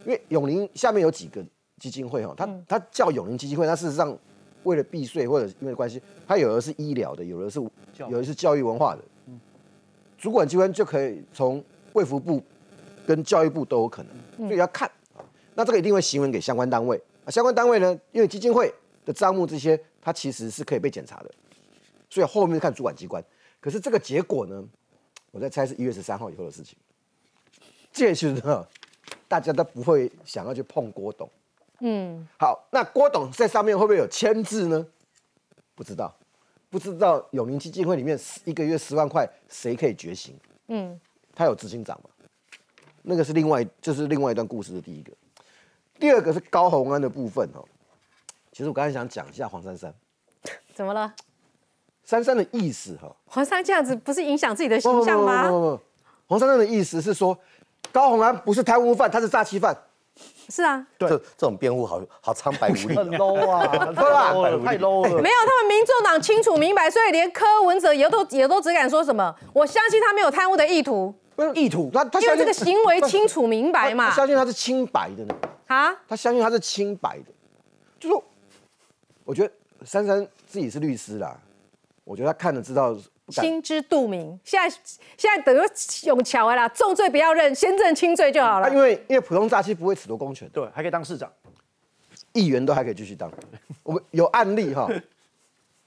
[0.04, 1.44] 因为永宁下面有几个
[1.78, 4.16] 基金会哈，它它叫永宁基金会，它事实上
[4.64, 7.60] 为了避税或者因为关系，它有的是医疗的，有的是
[8.08, 9.02] 有的是教育文化的，
[10.18, 12.42] 主管机关就可以从卫福部
[13.06, 14.90] 跟教育部都有可能，所以要看。
[15.54, 18.72] 那这个一定会行文给相关单位啊，相关单位呢，因为基金会
[19.04, 21.30] 的账目这些，它其实是可以被检查的，
[22.08, 23.22] 所以后面看主管机关。
[23.60, 24.64] 可是这个结果呢，
[25.32, 26.78] 我在猜是一月十三号以后的事情。
[27.92, 28.66] 届时呢，
[29.26, 31.28] 大家都不会想要去碰郭董。
[31.80, 34.86] 嗯，好，那郭董在上面会不会有签字呢？
[35.74, 36.14] 不知道，
[36.70, 40.38] 不知道永宁基金会里面一个月十万块，谁可以觉醒？
[40.68, 41.00] 嗯，
[41.34, 42.10] 他有执行长嘛？
[43.02, 45.12] 那个是另外，这是另外一段故事的第一个。
[45.98, 47.64] 第二个是高虹安的部分哦。
[48.52, 49.92] 其实我刚才想讲一下黄珊珊，
[50.74, 51.14] 怎么了？
[52.04, 55.48] 珊珊的意思哈，黄珊这样子不是影响自己的不不不不形象吗？
[55.48, 55.80] 不不，
[56.26, 57.36] 黄珊珊的意思是说，
[57.92, 59.76] 高虹安不是贪污犯，他是诈欺犯。
[60.48, 63.18] 是啊，这这种辩护好好苍白无力很啊。
[63.18, 65.22] low 啊，太 low 了，太 low 了。
[65.22, 71.14] 没有，他们民众党清楚明白，所以连柯文哲也都也都只敢说什么，我相信他没有贪污的意图，
[71.54, 74.10] 意图他他因为这个行为清楚明白嘛。
[74.10, 75.34] 相信他是清白的呢，
[75.68, 77.32] 啊，他相信他是清白的，
[77.98, 78.22] 就说，
[79.24, 79.52] 我觉得
[79.86, 81.34] 珊珊自己是律师啦，
[82.12, 82.94] 我觉得他看了知道
[83.28, 84.38] 心知肚明。
[84.44, 84.76] 现在
[85.16, 85.60] 现在等于
[86.04, 88.74] 永桥了啦，重罪不要认，先认轻罪就好了他。
[88.74, 91.32] 因为因为普通诈欺不会褫夺公权，对，还可以当市长。
[92.34, 93.32] 议员都还可以继续当。
[93.82, 94.86] 我们有案例哈，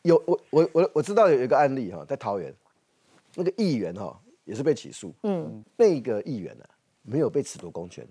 [0.01, 2.51] 有我我我我知道有一个案例哈，在桃园，
[3.35, 6.65] 那个议员哈也是被起诉，嗯，那个议员呢、
[7.03, 8.03] 没有被褫夺公权，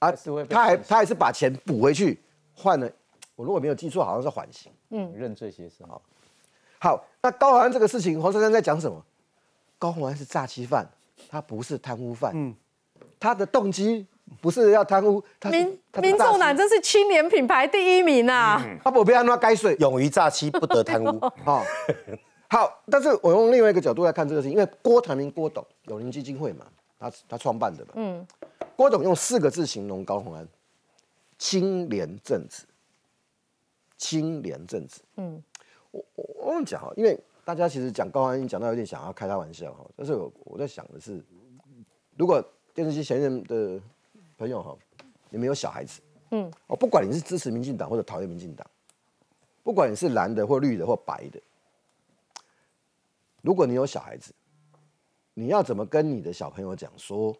[0.00, 0.12] 啊
[0.50, 2.20] 他还他还是把钱补回去，
[2.54, 2.90] 换了，
[3.34, 4.70] 我如果没有记错，好像是缓刑。
[4.90, 5.88] 嗯认罪协商。
[5.88, 6.00] 好，
[7.22, 9.04] 那高宏安这个事情，黄珊珊在讲什么？
[9.78, 10.88] 高宏安是诈欺犯，
[11.28, 12.54] 他不是贪污犯，嗯，
[13.18, 14.06] 他的动机
[14.40, 18.64] 不是要贪污，他民民众党真是青年品牌第一名啊！
[18.84, 21.08] 他不被按照该税，勇于诈欺，不得贪污。
[21.44, 21.62] 哦，
[22.48, 26.64] 好，但是我用另外一个角度来看这个事情，因为郭台铭郭董友邻基金会嘛，
[26.98, 28.26] 他他创办的嘛，嗯，
[28.76, 30.46] 郭董用四个字形容高宏安：
[31.38, 32.62] 清廉正直。
[33.98, 35.42] 清廉正直，嗯，
[35.96, 41.24] 我我我跟你讲哈，因为大家其实讲高虹安，讲到有点想要开他玩笑哈，但是我我在想的是，
[42.16, 42.42] 如果
[42.74, 43.80] 电视机前面的
[44.36, 44.76] 朋友哈，
[45.30, 48.66] 你们有小孩子，嗯，哦，不管你是支持民进党或者讨厌民进党，
[49.62, 51.40] 不管你是蓝的或绿的或白的，
[53.40, 54.34] 如果你有小孩子，
[55.32, 57.34] 你要怎么跟你的小朋友讲说，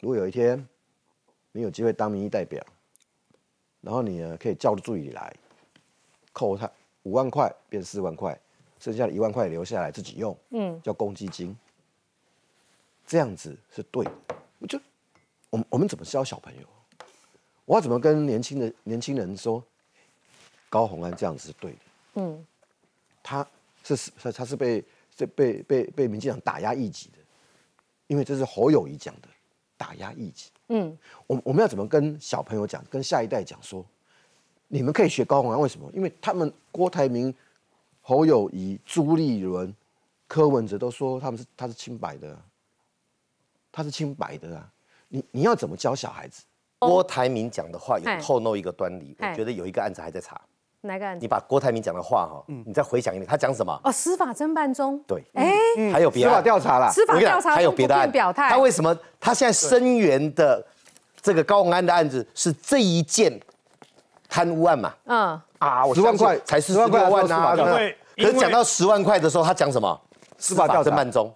[0.00, 0.68] 如果有一天
[1.52, 2.62] 你有机会当民意代表，
[3.80, 5.34] 然后你呢可以叫助理来
[6.32, 6.70] 扣他
[7.06, 8.36] 五万块变四万块，
[8.80, 11.56] 剩下的一万块留下来自己用，嗯，叫公积金，
[13.06, 14.12] 这样子是对的。
[14.58, 14.76] 我就
[15.50, 16.66] 我们我们怎么教小朋友？
[17.64, 19.62] 我要怎么跟年轻的年轻人说，
[20.68, 21.78] 高虹安这样子是对的？
[22.14, 22.44] 嗯，
[23.22, 23.46] 他
[23.84, 24.84] 是是他是被
[25.16, 27.18] 是被被被民进党打压异己的，
[28.08, 29.28] 因为这是侯友谊讲的
[29.76, 30.50] 打压异己。
[30.70, 33.86] 嗯，我我们要怎么跟小朋友讲，跟下一代讲说，
[34.68, 35.90] 你们可以学高虹安，为什么？
[35.94, 37.32] 因为他们郭台铭、
[38.02, 39.74] 侯友谊、朱立伦、
[40.26, 42.38] 柯文哲都说他们是他是清白的啊，
[43.70, 44.68] 他是清白的啊。
[45.08, 46.42] 你你要怎么教小孩子？
[46.78, 50.38] 郭台铭讲的话有透露一个端倪，我觉得有一个案子还在查。
[50.82, 51.22] 哪个案子？
[51.22, 53.80] 你把郭台铭讲的话哈，你再回想一遍，他讲什么？
[53.82, 55.02] 哦，司法侦办中。
[55.06, 55.52] 对，哎，
[55.90, 58.50] 还有别司法案调查啦，司法调查还有别的案便表态。
[58.50, 60.64] 他为什么他现在声援的
[61.22, 63.40] 这个高虹安的案子是这一件
[64.36, 64.92] 贪污案嘛？
[65.06, 67.26] 嗯，啊，我10万块才是十10万块六万啊！
[67.26, 69.98] 说司法调查对可是讲到十万块的时候，他讲什么？
[70.36, 71.34] 司法调查侦办中，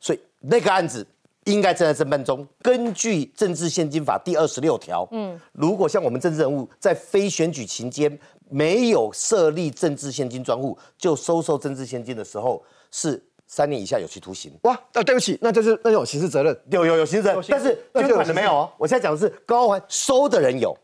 [0.00, 1.04] 所以那个案子
[1.46, 2.46] 应该正在侦办中。
[2.62, 8.16] 根据《政治现金法》第二十六条，嗯，如果像我们政治人物在非选举期间
[8.48, 14.52] 没有设立政治现金专户就收受政治现金的时候，是三年以下有期徒刑。
[14.62, 16.56] 哇，啊，对不起，那就是那有刑事责任。
[16.70, 18.70] 有有有刑事责任，但是捐那就有款的没有哦。
[18.78, 20.76] 我现在讲的是高环收的人有，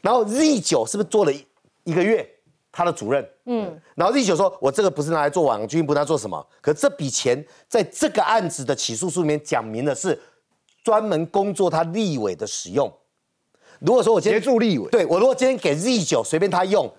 [0.00, 1.44] 然后 Z 九是不是做了一
[1.84, 2.28] 一个月
[2.72, 3.28] 他的主任？
[3.46, 6.46] 嗯，然后 Z 九说我这个不是拿来做网军，不拿来做什么？
[6.60, 10.18] 可这笔钱在这个案子的起诉书里面讲明的是
[10.82, 12.90] 专门工作他立委的使用。
[13.80, 16.90] 如果说我今天协助立委对我如果今天给 Z 九随便他用，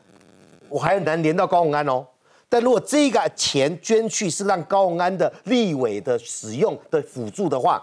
[0.68, 2.06] 我还很难连到高鸿安哦。
[2.50, 7.82] 但如果这个钱捐去是让高鸿安的立委的使用的辅助的话，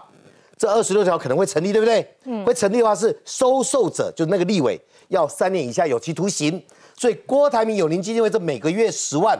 [0.57, 2.07] 这二十六条可能会成立，对不对？
[2.25, 6.63] 嗯，会成立的话是收受者，就是那个立委要三年以下有期徒刑。
[6.95, 9.39] 所以郭台铭有邻基金会这每个月十万，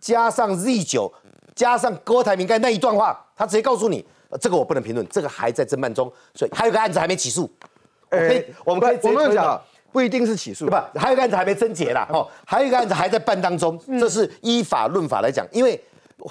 [0.00, 1.12] 加上 Z 九，
[1.54, 7.50] 加上郭台铭刚才那一段话，他直接告诉你，呃这个我不能评论，这个还在侦办中，所以还有个案子还没起诉。
[8.10, 10.90] 我可以，我们可以直接讲啊，不一定是起诉对，吧？
[10.94, 15.78] 还有一个案子还没侦结啦，哦，还有一个案子还在办当中，这是依法论法来讲，因为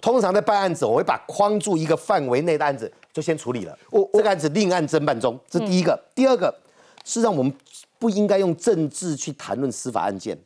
[0.02, 3.78] 通常在办案子，我会把框住一个范围内的案子就先处理了。
[3.90, 6.00] 我这个案子另案侦办中，这是第一个。
[6.14, 6.54] 第二个，
[7.04, 7.52] 是让我们
[8.00, 10.38] 不应该用政治去谈论司法案件。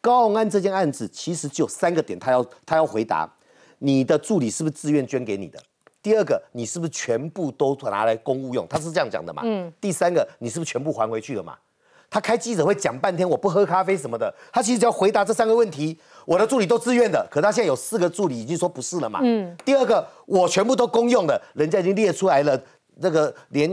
[0.00, 3.30] 高鸿安这件案子其实就有三个点，他要他要回答：
[3.78, 5.58] 你的助理是不是自愿捐给你的？
[6.02, 8.66] 第二个，你是不是全部都拿来公务用？
[8.68, 9.42] 他是这样讲的嘛？
[9.44, 9.70] 嗯。
[9.78, 11.54] 第三个，你是不是全部还回去了嘛？
[12.08, 15.96] 他开记者会讲半天，我不喝咖啡什么的，他其实只要回答这三个问题。
[16.24, 19.20] 我的助理都自愿的，可他现在有四个助理已经说不是了嘛。
[19.22, 19.54] 嗯。
[19.64, 22.60] 第二个，我全部都公用的，人家已经列出来了，
[23.00, 23.68] 那个连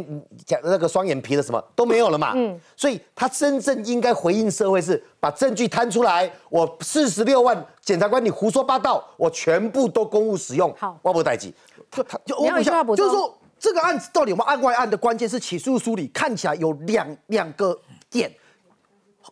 [0.45, 2.33] 讲那个双眼皮的什么都没有了嘛。
[2.35, 6.29] 嗯，所以他真正应该回应社会是把证据摊出来。
[6.49, 10.73] 我四十六万检察官，你胡说八道，我全部都公务使用。
[10.77, 11.53] 好，万不待见。
[11.91, 17.77] 就就你要有一句话补充就是说这个案子到底有没有案外案的关键是起诉书里看起来有两两个
[18.09, 18.31] 点，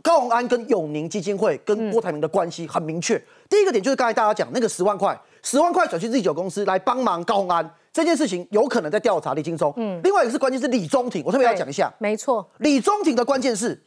[0.01, 3.21] 高鸿安跟永宁基金会跟郭台铭的关系很明确。
[3.49, 9.73] 第一个点就是刚才大家讲那个十万块，十万块转去日酒公司来帮忙高鸿安这件事情，有可能在调查李金松。
[9.77, 11.89] 嗯，另外一个是关键是李宗廷，我特别要讲一下。
[11.97, 13.81] 没错，李宗廷的关键是，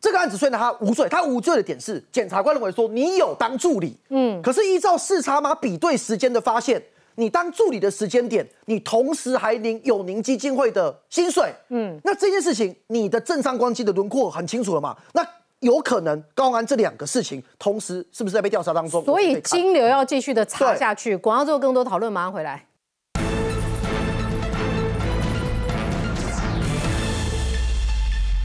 [0.00, 6.82] 这个案子虽然他无罪，他无罪的点是，检察官认为说你有当助理，嗯，可是依照视察码比对时间的发现，
[7.14, 14.96] 你当助理的时间点，你同时还领有宁基金会的薪水，嗯，那这件事情你的政商关系的轮廓很清楚了嘛？
[15.12, 15.24] 那
[15.60, 19.04] 有可能高安这两个事情同时是不是在被调查当中？
[19.04, 21.16] 所以金流要继续的查下去。
[21.16, 22.66] 广告之后更多讨论，马上回来。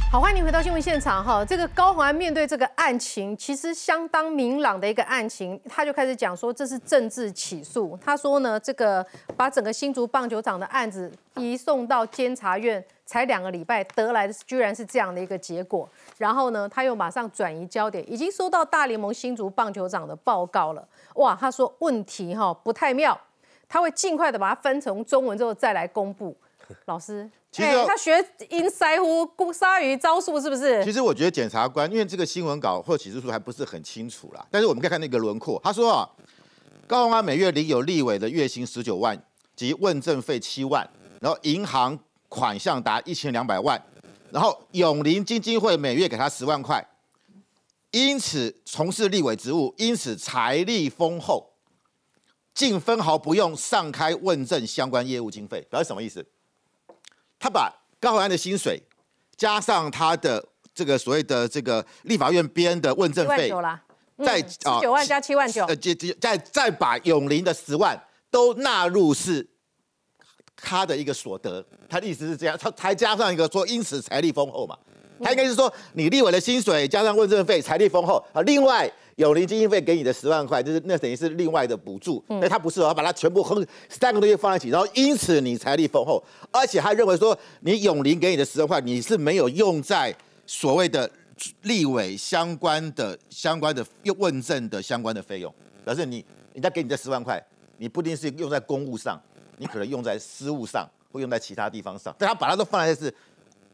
[0.09, 1.43] 好，欢迎您回到新闻现场哈。
[1.43, 7.99] 这个高虹安面对这个案情，其实相当明朗的一个案情，他就开始讲说这是政治起诉。
[8.01, 15.87] 他说呢，这个把整个新竹棒球场的案子移送到监察院，才两个礼拜得来的居然是这样的一个结果。
[16.17, 20.87] 然后呢，他又马上转移焦点，已经收到大联盟新竹棒球场的报告了。
[21.15, 23.19] 哇，他说问题哈不太妙，
[23.67, 26.33] 他会尽快的把它分成中文之后再来公布。
[26.85, 28.13] 老师， 其实哦他学
[28.49, 30.83] 因塞乎顾鲨鱼招数是不是？
[30.83, 35.59] 其实我觉得检察官，因为这个新闻稿或起诉书还不是很清楚啦，但是我们可以看那个轮廓。
[35.63, 36.09] 他说啊，
[36.85, 39.21] 高鸿安每月领有立委的月薪十九万
[39.55, 40.87] 及问政费七万，
[41.19, 41.97] 然后银行
[42.29, 43.81] 款项达一千两百万，
[44.31, 46.85] 然后永林基金会每月给他十万块，
[47.91, 51.53] 因此从事立委职务，因此财力丰厚，
[52.53, 56.25] 竟分毫不用上开问政相关业务经费，表示什么意思？
[57.39, 58.81] 他把高鸿安的薪水
[59.35, 63.51] 加上他的这个所谓的这个立法院编的问七政费，
[64.23, 65.65] 再啊九万加七万九。
[65.65, 69.47] 呃，，再再再把永林的十万都纳入是
[70.55, 74.77] 他的一个所得，他的意思是这样，他才加上一个说因此财力丰厚嘛，
[75.21, 78.23] 他应该是说你立委的薪水加上问政费，财力丰厚。
[78.33, 78.91] 啊，另外。
[79.17, 91.09] 永林基金会给你的十万块，就是那等于是另外的补助，但他不是哦，他把它全部哼三个东西放在一起，然后因此你财力丰厚，而且他认为说你永林给你的十万块，你是没有用在所谓的
[91.63, 93.83] 立委相关的相关的
[94.17, 95.51] 问政的相关的费用，
[95.83, 97.43] 表示你人家给你这十万块，
[97.77, 99.19] 你不一定是用在公务上，
[99.57, 103.11] 你可能用在私务上，或用在其他地方上，但他把它都放在是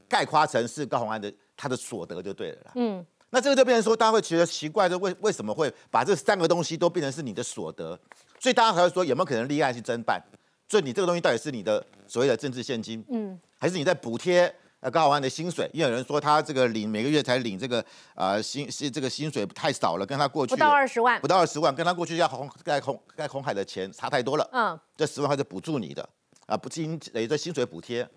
[0.08, 2.71] 概括成是高鸿安的他的所得就对了啦。
[2.75, 8.00] 嗯，那这个就变成说，大家会觉得奇怪，就为为什么会把这三个东西都变成是你的所得？
[8.39, 10.22] 所以大家还会说有没有可能立案去侦办？
[10.69, 15.67] 所以你这个东西到底是你的所谓的政治现金，嗯，还是你在补贴呃高鸿安的薪水？
[15.74, 24.48] 因为有人说他这个领每个月才领这个呃薪是这个薪水太少了，跟他过去不到二十万不，到二十万，跟他过去要红盖红盖红海的钱差太多了。
[24.54, 26.08] 嗯，这十万块是补助你的
[26.46, 28.08] 啊，不薪等于说薪水补贴。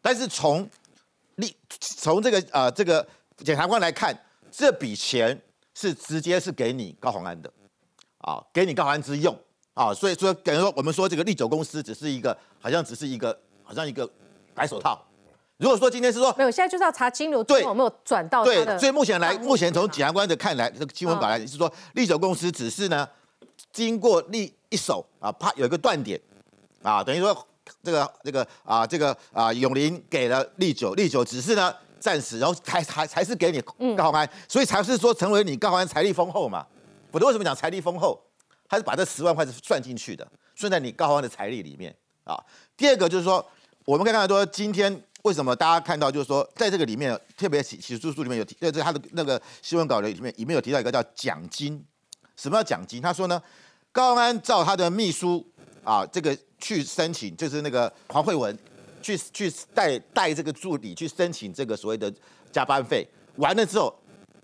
[0.00, 0.68] 但是从
[1.34, 3.04] 立从这个呃这个
[3.38, 4.16] 检察官来看，
[4.54, 5.40] 这笔钱
[5.74, 7.50] 是直接是给你高鸿安的
[8.18, 9.36] 啊，给你高鸿安之用
[9.72, 14.08] 啊，所以说等于说我们说这个利久公司只是一个好像只是一个好像一个
[14.54, 15.02] 白手套。
[15.56, 23.08] 如果说今天是说没有，现在就是要查金流对有没有转到他对，的所以目前来，目前从检察官的看来，这个新闻稿来是说，利久公司只是呢，
[23.72, 26.20] 经过利一手啊，怕有一个断点
[26.82, 27.46] 啊，等于说
[27.82, 33.60] 这个这个啊这个啊永林给了利久，利久只是呢暂时，然后才才才是给你
[33.96, 36.66] 高鸿安，所以才是说成为你高鸿安财力丰厚嘛。
[37.12, 38.20] 我的为什么讲财力丰厚？
[38.68, 42.42] 他是把这十万块是算进去的，算在你高鸿安的财力里面啊。
[42.76, 43.46] 第二个就是说，
[43.84, 51.84] 我们可以看到说，今天为什么大家看到就是说，在这个里面特别起起诉书里面有提，呃，这他的那个新闻稿里面里面有提到一个叫奖金。
[52.34, 53.00] 什么叫奖金？
[53.00, 53.40] 他说呢，
[53.92, 55.46] 高安照他的秘书
[55.84, 58.58] 啊，这个去申请，就是那个黄慧文
[59.02, 62.12] 去去带带这个助理去申请这个所谓的
[62.50, 63.94] 加班费，完了之后，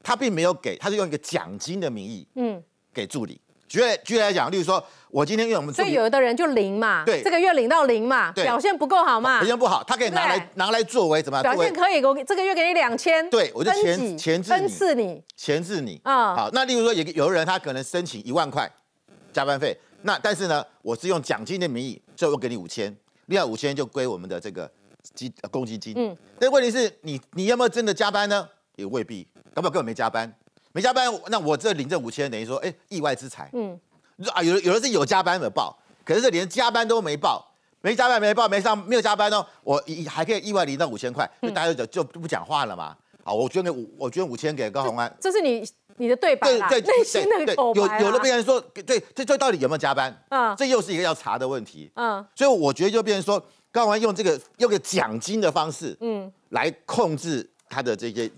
[0.02, 3.40] 他并没有给，他是用一个奖金的名义，嗯，给助理。
[3.68, 11.42] 举例举例来讲，例如说，我今天因为我们助所以有的人就零嘛，对这个月领到零嘛，表现不够好嘛表，现不好，他可以拿对来拿来作为怎么样？
[11.42, 18.66] 表现可以，我给这个月给你两千，对我就分前前置你次你，钳制你啊好，那例如说有个有的人他可能申请一万块
[19.34, 22.96] 加班费，那但是呢，我是用奖金的名义，最后我给你五千，
[23.28, 24.70] 另外五千就归我们的这个
[25.14, 25.94] 基呃公积金。
[25.96, 28.46] 嗯，但问题是你你有没有真的加班呢？
[28.76, 30.32] 也未必，搞不好根本没加班，
[30.72, 33.50] 没加班，那我这领这五千等于说，哎，意外之财。
[33.52, 33.78] 嗯，
[34.32, 42.96] 啊，有的有的是有加班的报，可是这连加班都没报，没加班没报没上没有加班哦，我一还可以意外领到五千块，就大家就就不讲话了嘛。
[43.24, 45.62] 好，我捐给五我捐五千给高鸿安，这是你
[45.98, 50.16] 你的对白啦，对内心的口有白有有的病人说，对，这这到底有没有加班？
[50.30, 51.90] 嗯这又是一个要查的问题。
[51.94, 58.30] 嗯所以我觉得就变成说，高鸿安用这个用个奖金的方式，嗯，来控制他的这些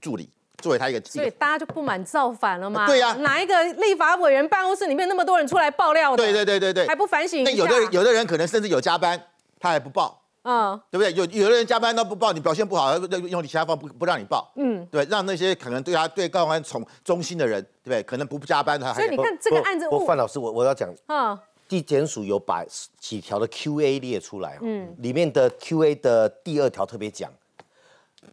[0.00, 0.28] 助理，
[0.62, 2.86] 作为他一个所以大家就不满造反了吗？
[2.86, 6.22] 对呀哪一个立法委员办公室里面那么多人出来爆料的？
[6.22, 7.50] 对对对对对，还不反省一下？
[7.50, 9.20] 那有的人有的人可能甚至有加班，
[9.58, 10.22] 他还不报。
[10.48, 11.12] 嗯，对不对？
[11.12, 18.02] 有有的人加班都不报，你表现不好，用你其他方不不让你报，嗯，对，让那些可能对他对高鸿安从忠心的人，对不对？
[18.04, 21.38] 可能不加班，他还所以你看这个案子不，不范老师，我我要讲，嗯。
[21.68, 22.64] 地检署有把
[22.98, 27.30] 几条的 Q&A 列出来，嗯，里面的 Q&A 的第二条特别讲，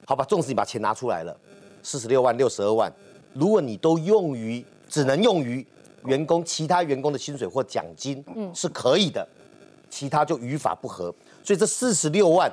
[0.08, 1.38] 好吧，纵使你把钱拿出来了，
[1.84, 2.90] 四十六万、六十二万，
[3.34, 5.68] 如果你都用于只能用于
[6.06, 9.28] 员工其他员工的薪水或奖金，嗯，是可以的，
[9.90, 11.14] 其他就语法不合，
[11.46, 12.52] 所以这四十六万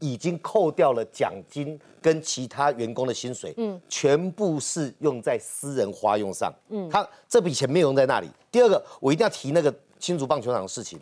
[0.00, 8.28] 已经扣掉了奖金跟其他员工的薪水，嗯，全部是用在私人花用上，嗯，他这笔钱没有用在那里。
[8.50, 10.98] 第二个，我一定要提那个新竹棒球场的事情，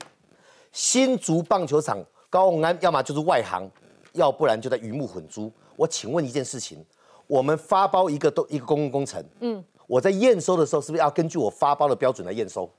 [0.70, 3.66] 新竹棒球场高鸿安要么就是外行，
[4.12, 5.51] 要不然就在鱼目混珠。
[5.76, 6.84] 我请问一件事情，
[7.26, 12.70] 我们发包一个都一个公共工程，嗯，我在验收的时候是不是要根据我发包的标准来验收？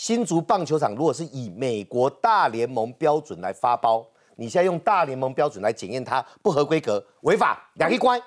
[0.00, 4.02] 新竹棒球场如果是以美国大联盟标准来发包，
[4.36, 8.18] 你现在用大联盟标准来检验它不合规格、违法，两个关，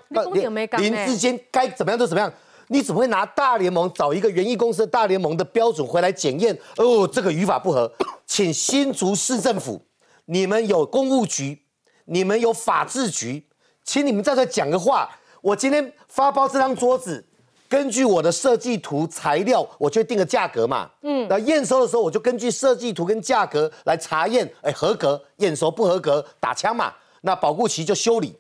[0.78, 2.32] 林之间该怎么样就怎么样。
[2.68, 6.56] 你怎么会拿大联盟找一个园艺公司的大联盟的标准回来检验？
[6.78, 7.92] 哦，这个语法不合，
[8.28, 9.82] 请新竹市政府，
[10.26, 11.64] 你们有公务局，
[12.06, 13.48] 你们有法制局，
[13.84, 15.10] 请你们在这讲个话。
[15.42, 17.26] 我今天发包这张桌子，
[17.74, 20.88] 根据我的设计图材料，我就定个价格嘛。
[21.02, 26.94] 嗯，那验收的时候，我就根据设计图跟价格来查验，哎，合格，验收不合格打枪嘛。
[27.22, 28.38] 那保护期就修理。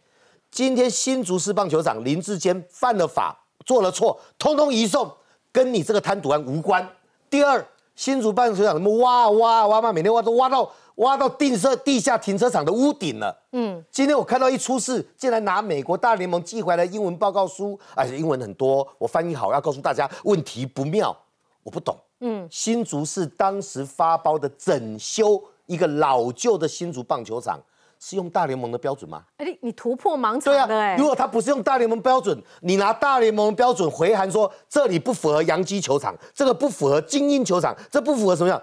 [0.51, 5.11] 今天新竹市棒球场林志坚犯了法，做了错，通通移送，
[5.51, 6.87] 跟你这个贪赌案无关。
[7.27, 7.65] 第二，
[7.95, 13.35] 新竹棒球场什么挖啊挖啊挖嘛，每天挖都挖到挖到地设地下停车场的屋顶了。
[13.51, 21.15] 嗯，今天我看到一出事，竟然拿美国大联盟寄回来的英文报告书，而且英文很多，我翻译好要告诉大家问题不妙，
[21.63, 21.95] 我不懂。
[22.19, 27.59] 嗯，新竹市当时发包的整修一个老旧的新竹棒球场，
[27.99, 29.23] 是用大联盟的标准吗？
[29.37, 38.61] 哎，你你突破盲对啊场的哎，，如果他不是用大联盟标准，你拿大联盟标准回函说这里不符合洋基球场，这个不符合精英球场，这不符合什么样？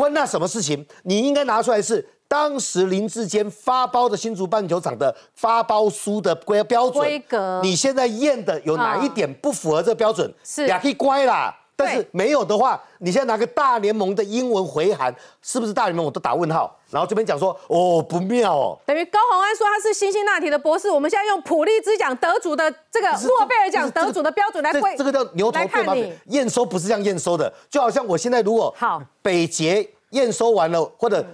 [0.00, 0.86] 关那什么事情？
[1.02, 10.32] 你应该拿出来是当时林志坚发包的新竹棒球场的发包书的规标准规格你现在验的有哪一点不符合这标准？
[10.42, 11.54] 是也可以乖啦。
[11.80, 16.76] 但是没有的话，你现在拿个大联盟的英文回函，是不是大联盟我都打问号？
[16.90, 26.18] 然后这边讲说哦不妙哦，等于高鸿安说他是辛辛那提的博士，我们现在用普利兹奖得主的这个诺贝尔奖得主的标准来规，这这个叫牛头不对马嘴。
[26.26, 31.24] 验收不是这样验收的，就好像我现在如果好北捷验收完了，或者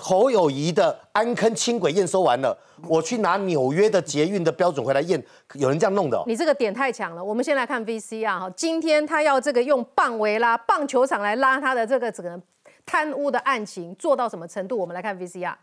[0.00, 2.56] 侯友谊的安坑轻轨验收完了，
[2.88, 5.22] 我去拿纽约的捷运的标准回来验，
[5.54, 7.22] 有人这样弄的、你这个点太强了。
[7.22, 12.40] 我们先来看 VCR，哈，今天他要这个用棒围拉棒球场来拉他的这个整个
[12.84, 14.76] 贪污的案情做到什么程度？
[14.76, 15.54] 我们来看 VCR。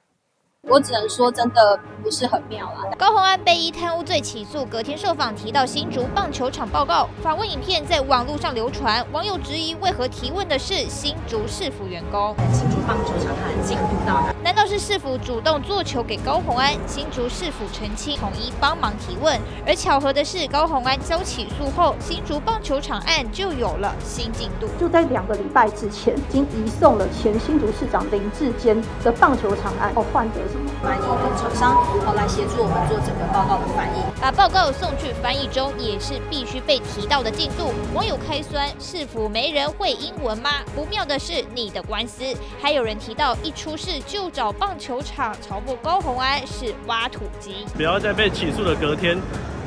[0.70, 2.91] 我只能说真的不是很妙啦。
[2.97, 12.36] 高洪安被依贪污罪起诉，隔天受访提到新竹棒球场报告，访问影片在网络上流传，网友质疑为何提问的是新竹市府员工？
[12.51, 14.34] 新竹棒球场它的进度到哪？
[14.43, 19.39] 难道是市府主动做球给高洪安，新竹市府澄清统一帮忙提问？
[19.66, 24.68] 而巧合的是，高洪安遭起诉后，新竹棒球场案就有了新进度。
[24.78, 30.41] 就在两个礼拜之前，已经移送了前新竹市长林志坚的棒球场案，哦，换得？
[30.82, 34.01] 翻译跟厂商然后来协助我们做整个报告的翻译。
[34.22, 37.74] 把报告送去翻译中，也是必须被提到的进度。
[37.93, 40.49] 网友开酸，是否没人会英文吗？
[40.76, 42.24] 不妙的是你的官司，
[42.62, 47.66] 还有人提到一出事就找棒球场嘲讽高红安是挖土机。
[47.76, 49.18] 不要在被起诉的隔天，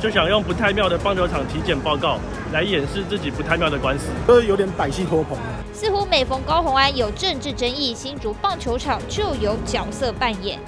[0.01, 2.19] 就想用不太妙的棒球场体检报告
[2.53, 5.37] 来掩饰自己不太妙的官司，都有点百戏托棚。
[5.81, 10.61] 似乎每逢高洪安有政治争议，新竹棒球场就有角色扮演。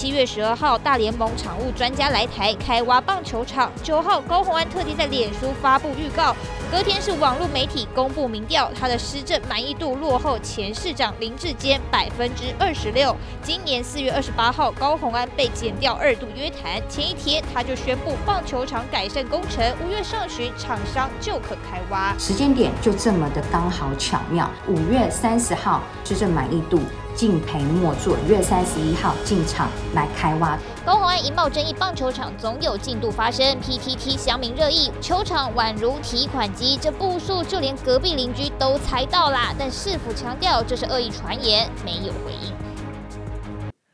[0.00, 3.70] 七月十二号，大联盟场务专家来台开挖棒球场。
[3.82, 6.34] 九号，高虹安特地在脸书发布预告。
[6.72, 13.14] 隔天是网络媒体公布民调，他的施政满意度落后前市长林志坚百分之二十六。
[13.42, 22.16] 今年四月二十八号，高虹安被减掉二度约谈，前一天他就宣布棒球场改善工程，五月上旬厂商就可开挖。
[22.18, 26.80] 时间点就这么的刚好巧妙，五月三十号施政满意度。
[27.14, 30.58] 敬陪末座，月三十一号进场来开挖。
[30.84, 33.56] 高虹安一冒争议，棒球场总有进度发生。
[33.60, 39.52] PTT 乡民热议，球场宛如提款机，这步数就连隔壁邻居都猜到啦。
[39.58, 42.54] 但市府强调这是恶意传言，没有回应。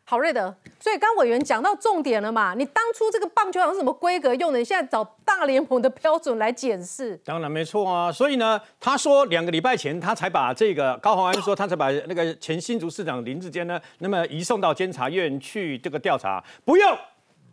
[0.09, 0.55] 好，瑞德。
[0.79, 2.55] 所以刚委员讲到重点了嘛？
[2.57, 4.59] 你当初这个棒球场是什么规格用的？
[4.61, 7.17] 你现在找大联盟的标准来检视？
[7.25, 8.13] 当然没错啊。
[8.13, 16.41] 所以呢，他说两个礼拜前他才把这个高鸿安说他才把那个前新竹市长林志坚呢，那么移送到监察院去这个调查。
[16.65, 16.97] 不用，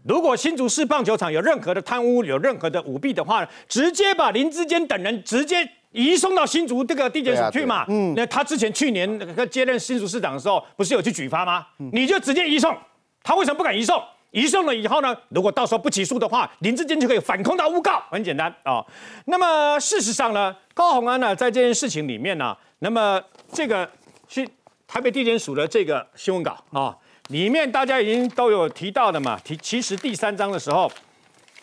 [0.07, 5.67] 如果新竹市棒球场有任何的贪污、有任何的舞弊的话，直接把林志坚等人直接。
[5.93, 7.85] 移送到新竹这个地检署去嘛？
[7.87, 9.07] 嗯，那他之前去年
[9.49, 11.65] 接任新竹市长的时候，不是有去举发吗？
[11.77, 12.75] 你就直接移送。
[13.23, 14.03] 他为什么不敢移送？
[14.31, 15.15] 移送了以后呢？
[15.29, 18.83] 如果到时候不起诉的话，林志坚就可以反控到诬告，很简单啊。
[19.25, 23.21] 那么事实上呢，高鸿安呢在这件事情里面呢，那么
[23.51, 23.87] 这个
[24.27, 24.43] 是
[24.87, 26.97] 台北地检署的这个新闻稿啊，
[27.29, 29.39] 里面大家已经都有提到的嘛。
[29.43, 30.91] 提其实第三章的时候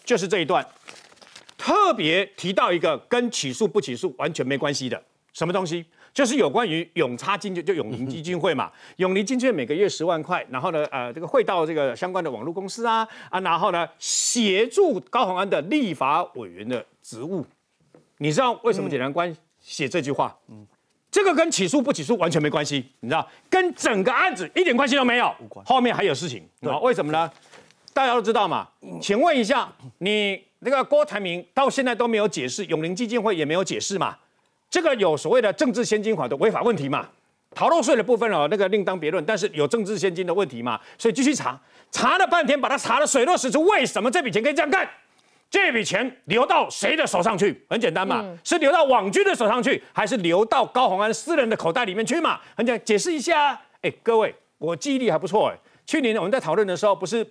[0.05, 0.65] 就是这一段，
[1.61, 5.03] 特别提到一个跟起诉不起诉完全没关系的
[5.35, 5.85] 什么东西。
[6.13, 17.47] 就是有关于永差金就就永宁基金会嘛，永宁基金会每个月十万块，然后呢，呃，这个汇到这个相关的网络公司啊啊，然后呢，协助高鸿安的立法委员的职务。
[18.19, 20.37] 你知道为什么检察官写这句话？
[20.49, 20.67] 嗯，
[21.13, 25.33] 这个跟起诉不起诉完全没关系，你知道，跟整个案子一点关系都没有。
[25.65, 26.77] 后面还有事情，啊？
[26.81, 27.31] 为什么呢？
[27.95, 28.67] 大家都知道嘛。
[29.01, 34.17] 请问一下，你那个郭台铭到现在都没有解释，永林基金会也没有解释嘛？
[34.69, 37.09] 这个有所谓的政治现金法的违法问题嘛？
[37.55, 39.25] 逃漏税的部分哦，那个另当别论。
[39.25, 40.79] 但是有政治现金的问题嘛？
[40.97, 41.59] 所以继续查，
[41.91, 43.65] 查了半天，把它查的水落石出。
[43.65, 44.89] 为什么这笔钱可以这样干？
[45.51, 47.65] 这笔钱流到谁的手上去？
[47.69, 52.39] 很简单嘛，是流到网军的手上去，还是流到高鸿安私人的口袋里面去嘛？
[52.55, 53.61] 很简单，解释一下。
[53.81, 55.59] 哎，各位，我记忆力还不错哎。
[55.87, 57.27] 去年我们在讨论的时候，不是。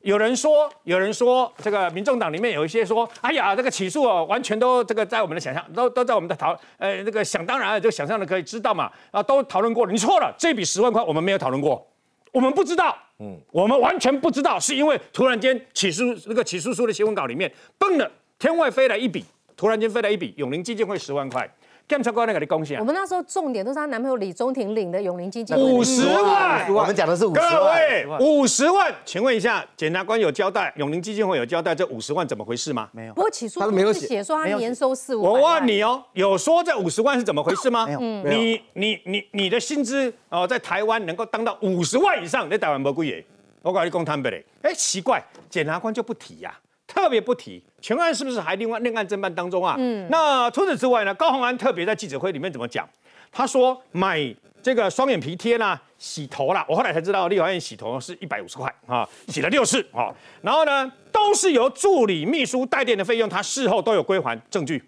[0.00, 9.92] 有人说，有人说，这个民众党里面有一些说，哎呀，这个起诉哦，完全都这个在我们的想象，都都在我们的讨，呃，那个想当然，就想象的可以知道嘛，啊，都讨论过了。
[9.92, 11.86] 你错了，这笔十万块我们没有讨论过，
[12.32, 19.24] 我们不知道，嗯，我们完全不知道，是因为突然间起诉那个起诉书的新闻稿里面，蹦了，天外飞来一笔，
[19.56, 21.48] 突然间飞来一笔，永林基金会十万块。
[21.92, 27.52] 检察官那个的贡献，我们那时候重点都是她男朋友李宗廷领的永龄基金五十万，我们讲的是五十万。
[27.52, 32.88] 各位，五十万，请问一下，检察官有交代，永龄基金会有交代这五十万怎么回事吗？
[32.92, 33.12] 没有。
[33.12, 35.22] 不过起诉他没有写说他年收四五。
[35.22, 37.84] 我问你哦，有说这五十万是怎么回事吗？
[37.84, 38.00] 没有。
[38.00, 43.22] 你你你你的薪资哦，在台湾能够当到五十万以上，在台湾不贵耶？
[43.60, 44.42] 我告诉你，公摊不嘞？
[44.62, 46.58] 哎，奇怪，检察官就不提呀。
[46.92, 49.76] 特别不提全案是不是还另外另案侦办当中啊？
[49.78, 51.14] 嗯，那除此之外呢？
[51.14, 52.86] 高鸿安特别在记者会里面怎么讲？
[53.30, 54.18] 他说买
[54.62, 60.12] 这个双眼皮贴啦、洗头啦，我后来才知道立法院洗头是一百五十块啊，洗了六次啊，
[60.42, 64.84] 然后呢都是由助理秘书代垫的费用，他事后都有归还证据，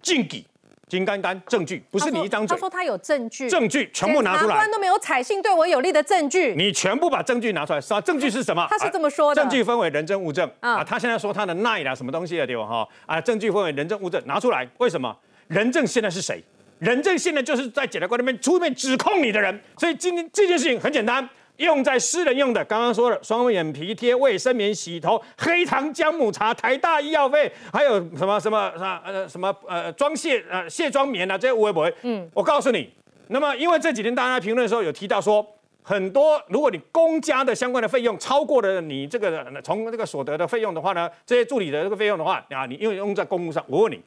[0.00, 0.44] 禁给。
[0.88, 8.00] 金刚刚证据不是你一张嘴，他说他有证据，证据全部拿出来，法官都没有采信对我有利的证据，你全部把证据拿出来，是吧？
[8.00, 8.66] 证据是什么？
[8.70, 10.84] 他是这么说的，证据分为人证物证啊。
[10.84, 12.66] 他现在说他的奈啦什么东西的对吧？
[12.66, 15.16] 哈啊，证据分为人证物证，拿出来，为什么？
[15.48, 16.42] 人证现在是谁？
[16.78, 21.26] 人证现在就是在检察官那边出面指控你的人，所以今天这件事情很简单。
[21.58, 31.94] 用在私人用的，刚刚说了，双眼皮贴、卫生棉、洗头、黑糖姜母茶、台大医药费，还有什么什么啊呃什么呃装卸呃卸妆棉啊，这些会不会？
[32.02, 32.90] 嗯，我告诉你，
[33.28, 35.46] 那么因为这几天大家评论的时候有提到说，
[35.82, 44.00] 很多如果你公家的相关的费用超过了你这个从这个所得的费用的话呢，这些助理的这个费用的话啊，你因为用在公务上，我问你，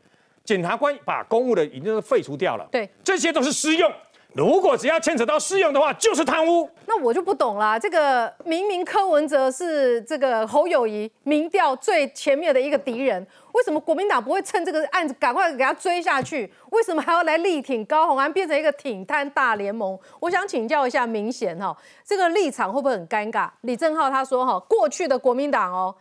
[0.44, 3.90] 检察官把公务的已经是废除掉了，对，这些都是私用。
[4.38, 6.70] 如果只要牵扯到试用的话，就是贪污。
[6.86, 7.80] 那我就不懂啦。
[7.80, 16.48] 这个明明柯文哲是这个侯友谊民调最前面的一个敌人，为什么国民党不会趁这个案子赶快给他追下去？
[16.70, 19.98] 为什么还要来力挺高虹安，变成一个挺贪大联盟？
[20.20, 21.76] 我想请教一下，明显哈，
[22.06, 23.50] 这个立场会不会很尴尬？
[23.62, 25.96] 李正浩他说哈，过去的国民党哦，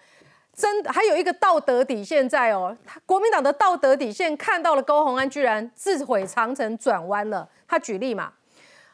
[0.55, 2.77] 真还有一个道德底线在哦，
[3.07, 7.49] 国民党的道德底线看到了高虹安居然自毁长城转弯了。
[7.69, 8.33] 他举例嘛，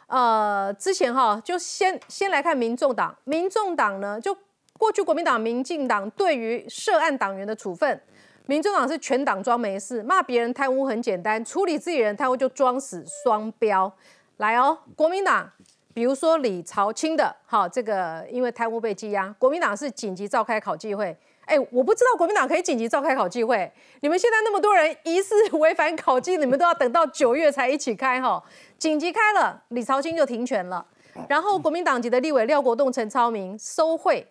[0.07, 4.37] 呃，之前哈，就先先来看民众党，民众党呢，就
[4.79, 8.01] 过去国民党、民进党对于涉案党员的处分，
[8.47, 13.93] 民众党是全党装没事，骂别人贪污很简单，处理自己人贪污就装死双标。
[14.39, 15.51] 来哦，国民党，
[15.95, 21.17] 比如说李朝清的，好，这个因为贪污被羁押，国民党是紧急召开考纪会。
[21.53, 28.43] 哎，我不知道国民党可以紧急召开考纪会，你们现在那么多人疑似违反考纪，你们都要等到九月才一起开哈。
[28.79, 30.87] 紧急开了，李朝清就停权了。
[31.29, 34.27] 然后国民党籍的立委廖国栋、陈超明收贿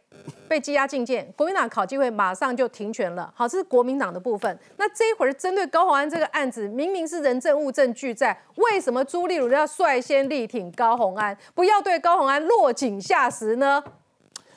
[0.48, 3.32] 被羁押禁见，国民党考纪会马上就停权了。
[3.36, 4.58] 好，这是国民党的部分。
[4.78, 13.84] 那这一会儿针对高宏安这个案子，明明是人证物证俱在，为什么朱立伦要率先力挺高宏安，不要对高宏安落井下石呢？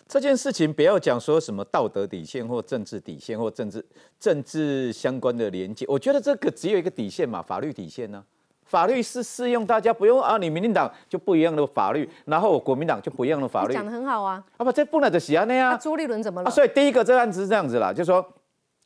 [0.07, 3.85] 这件事情不要讲说什么道德底线或政治底线或政治
[4.21, 8.23] 政治相关的连接，我觉得这个只有一个底线嘛，法律底线呢？
[8.65, 13.75] 法律是适用大家不用啊，你民进党就不一样的法律，然后国民党就不一样的法律。
[13.75, 15.79] 讲的很好啊，啊不，这不能的是啊那样。
[15.79, 16.51] 朱立伦怎么了？
[16.51, 18.27] 所以第一个这案子是这样子啦，就是说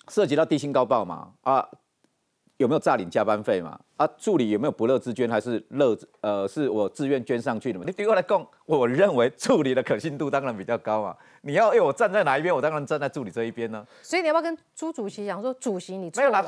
[0.09, 1.67] 涉及到低薪高报嘛，啊
[2.57, 3.79] 有没有诈领加班费嘛？
[3.99, 7.85] 啊助理有没有不乐之捐还是乐呃是我自愿捐上去的嘛？
[7.87, 11.15] 你对我来讲，我认为助理的可信度当然比较高嘛。
[11.43, 12.53] 你要哎，我站在哪一边？
[12.55, 13.85] 我当然站在助理这一边呢。
[14.03, 16.45] 所以你要不要跟朱主席讲说，主席你没有啦，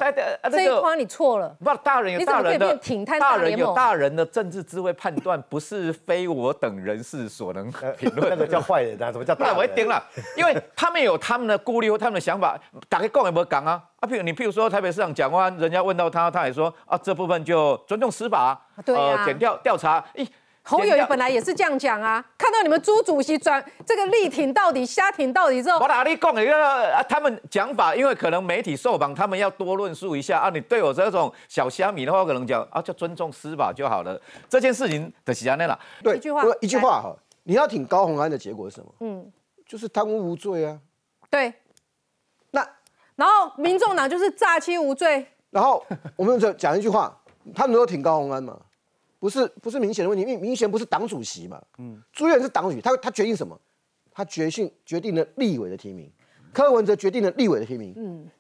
[0.51, 1.57] 这一框你错了。
[1.61, 2.79] 不，大人有大人的
[3.19, 8.31] 大人有大人的政治智慧判断，不是非我等人士所能 评论。
[8.31, 9.35] 那个叫坏人啊，什么叫？
[9.39, 10.03] 那我一定了，
[10.37, 12.59] 因为他们有他们的顾虑和他们的想法。
[12.89, 13.83] 打开讲有没有讲啊？
[14.01, 20.05] 啊，譬如你譬如说台北市长讲话，人家问到他，他也说啊，这部分就尊重司法，呃，检调调查。
[20.15, 20.27] 咦。
[20.63, 27.03] 侯友谊本来也是这样讲啊，看到你们朱主席转这个力挺到底、瞎挺到底之后，我哪里讲一个啊？
[27.09, 30.51] 他们讲法，因为可能媒体受访，他们要多论述一下啊。
[30.51, 34.21] 你对我这种小虾米的话，可能讲啊，就尊重司法就好了。
[34.51, 38.93] 这件事情的起安内了，对，一句话，一句话哈，你要挺高鸿安的结果是什么？
[39.01, 39.33] 嗯，
[39.67, 40.79] 就是贪污无罪啊。
[41.31, 41.53] 对，
[42.51, 42.65] 那
[43.17, 45.27] 然后民众党就是诈欺无罪。
[45.51, 45.85] 然后
[46.15, 47.13] 我们就讲一句话，
[47.55, 48.59] 他们都挺高鸿安嘛。
[49.19, 51.61] 不是不是明显的问题，因为明显不是党主席嘛。
[51.79, 53.59] 嗯，朱元是党主席，他他决定什么？
[54.13, 56.11] 他决定决定了立委的提名，
[56.53, 57.93] 柯文哲决定了立委的提名。
[57.97, 58.31] 嗯，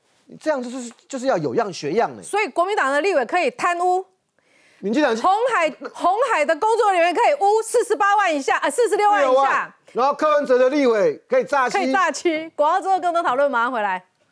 [0.40, 2.22] 这样就是就是要有样学样的。
[2.22, 4.04] 所以国民党的立委可以贪污，
[4.78, 9.74] 民进党红海红海的工作人员可以污四十八万以下啊，四十六万以下。
[9.92, 12.48] 然后柯文哲的立委可以诈欺，可以诈欺。
[12.56, 14.02] 广告之后更多讨论，马上回来。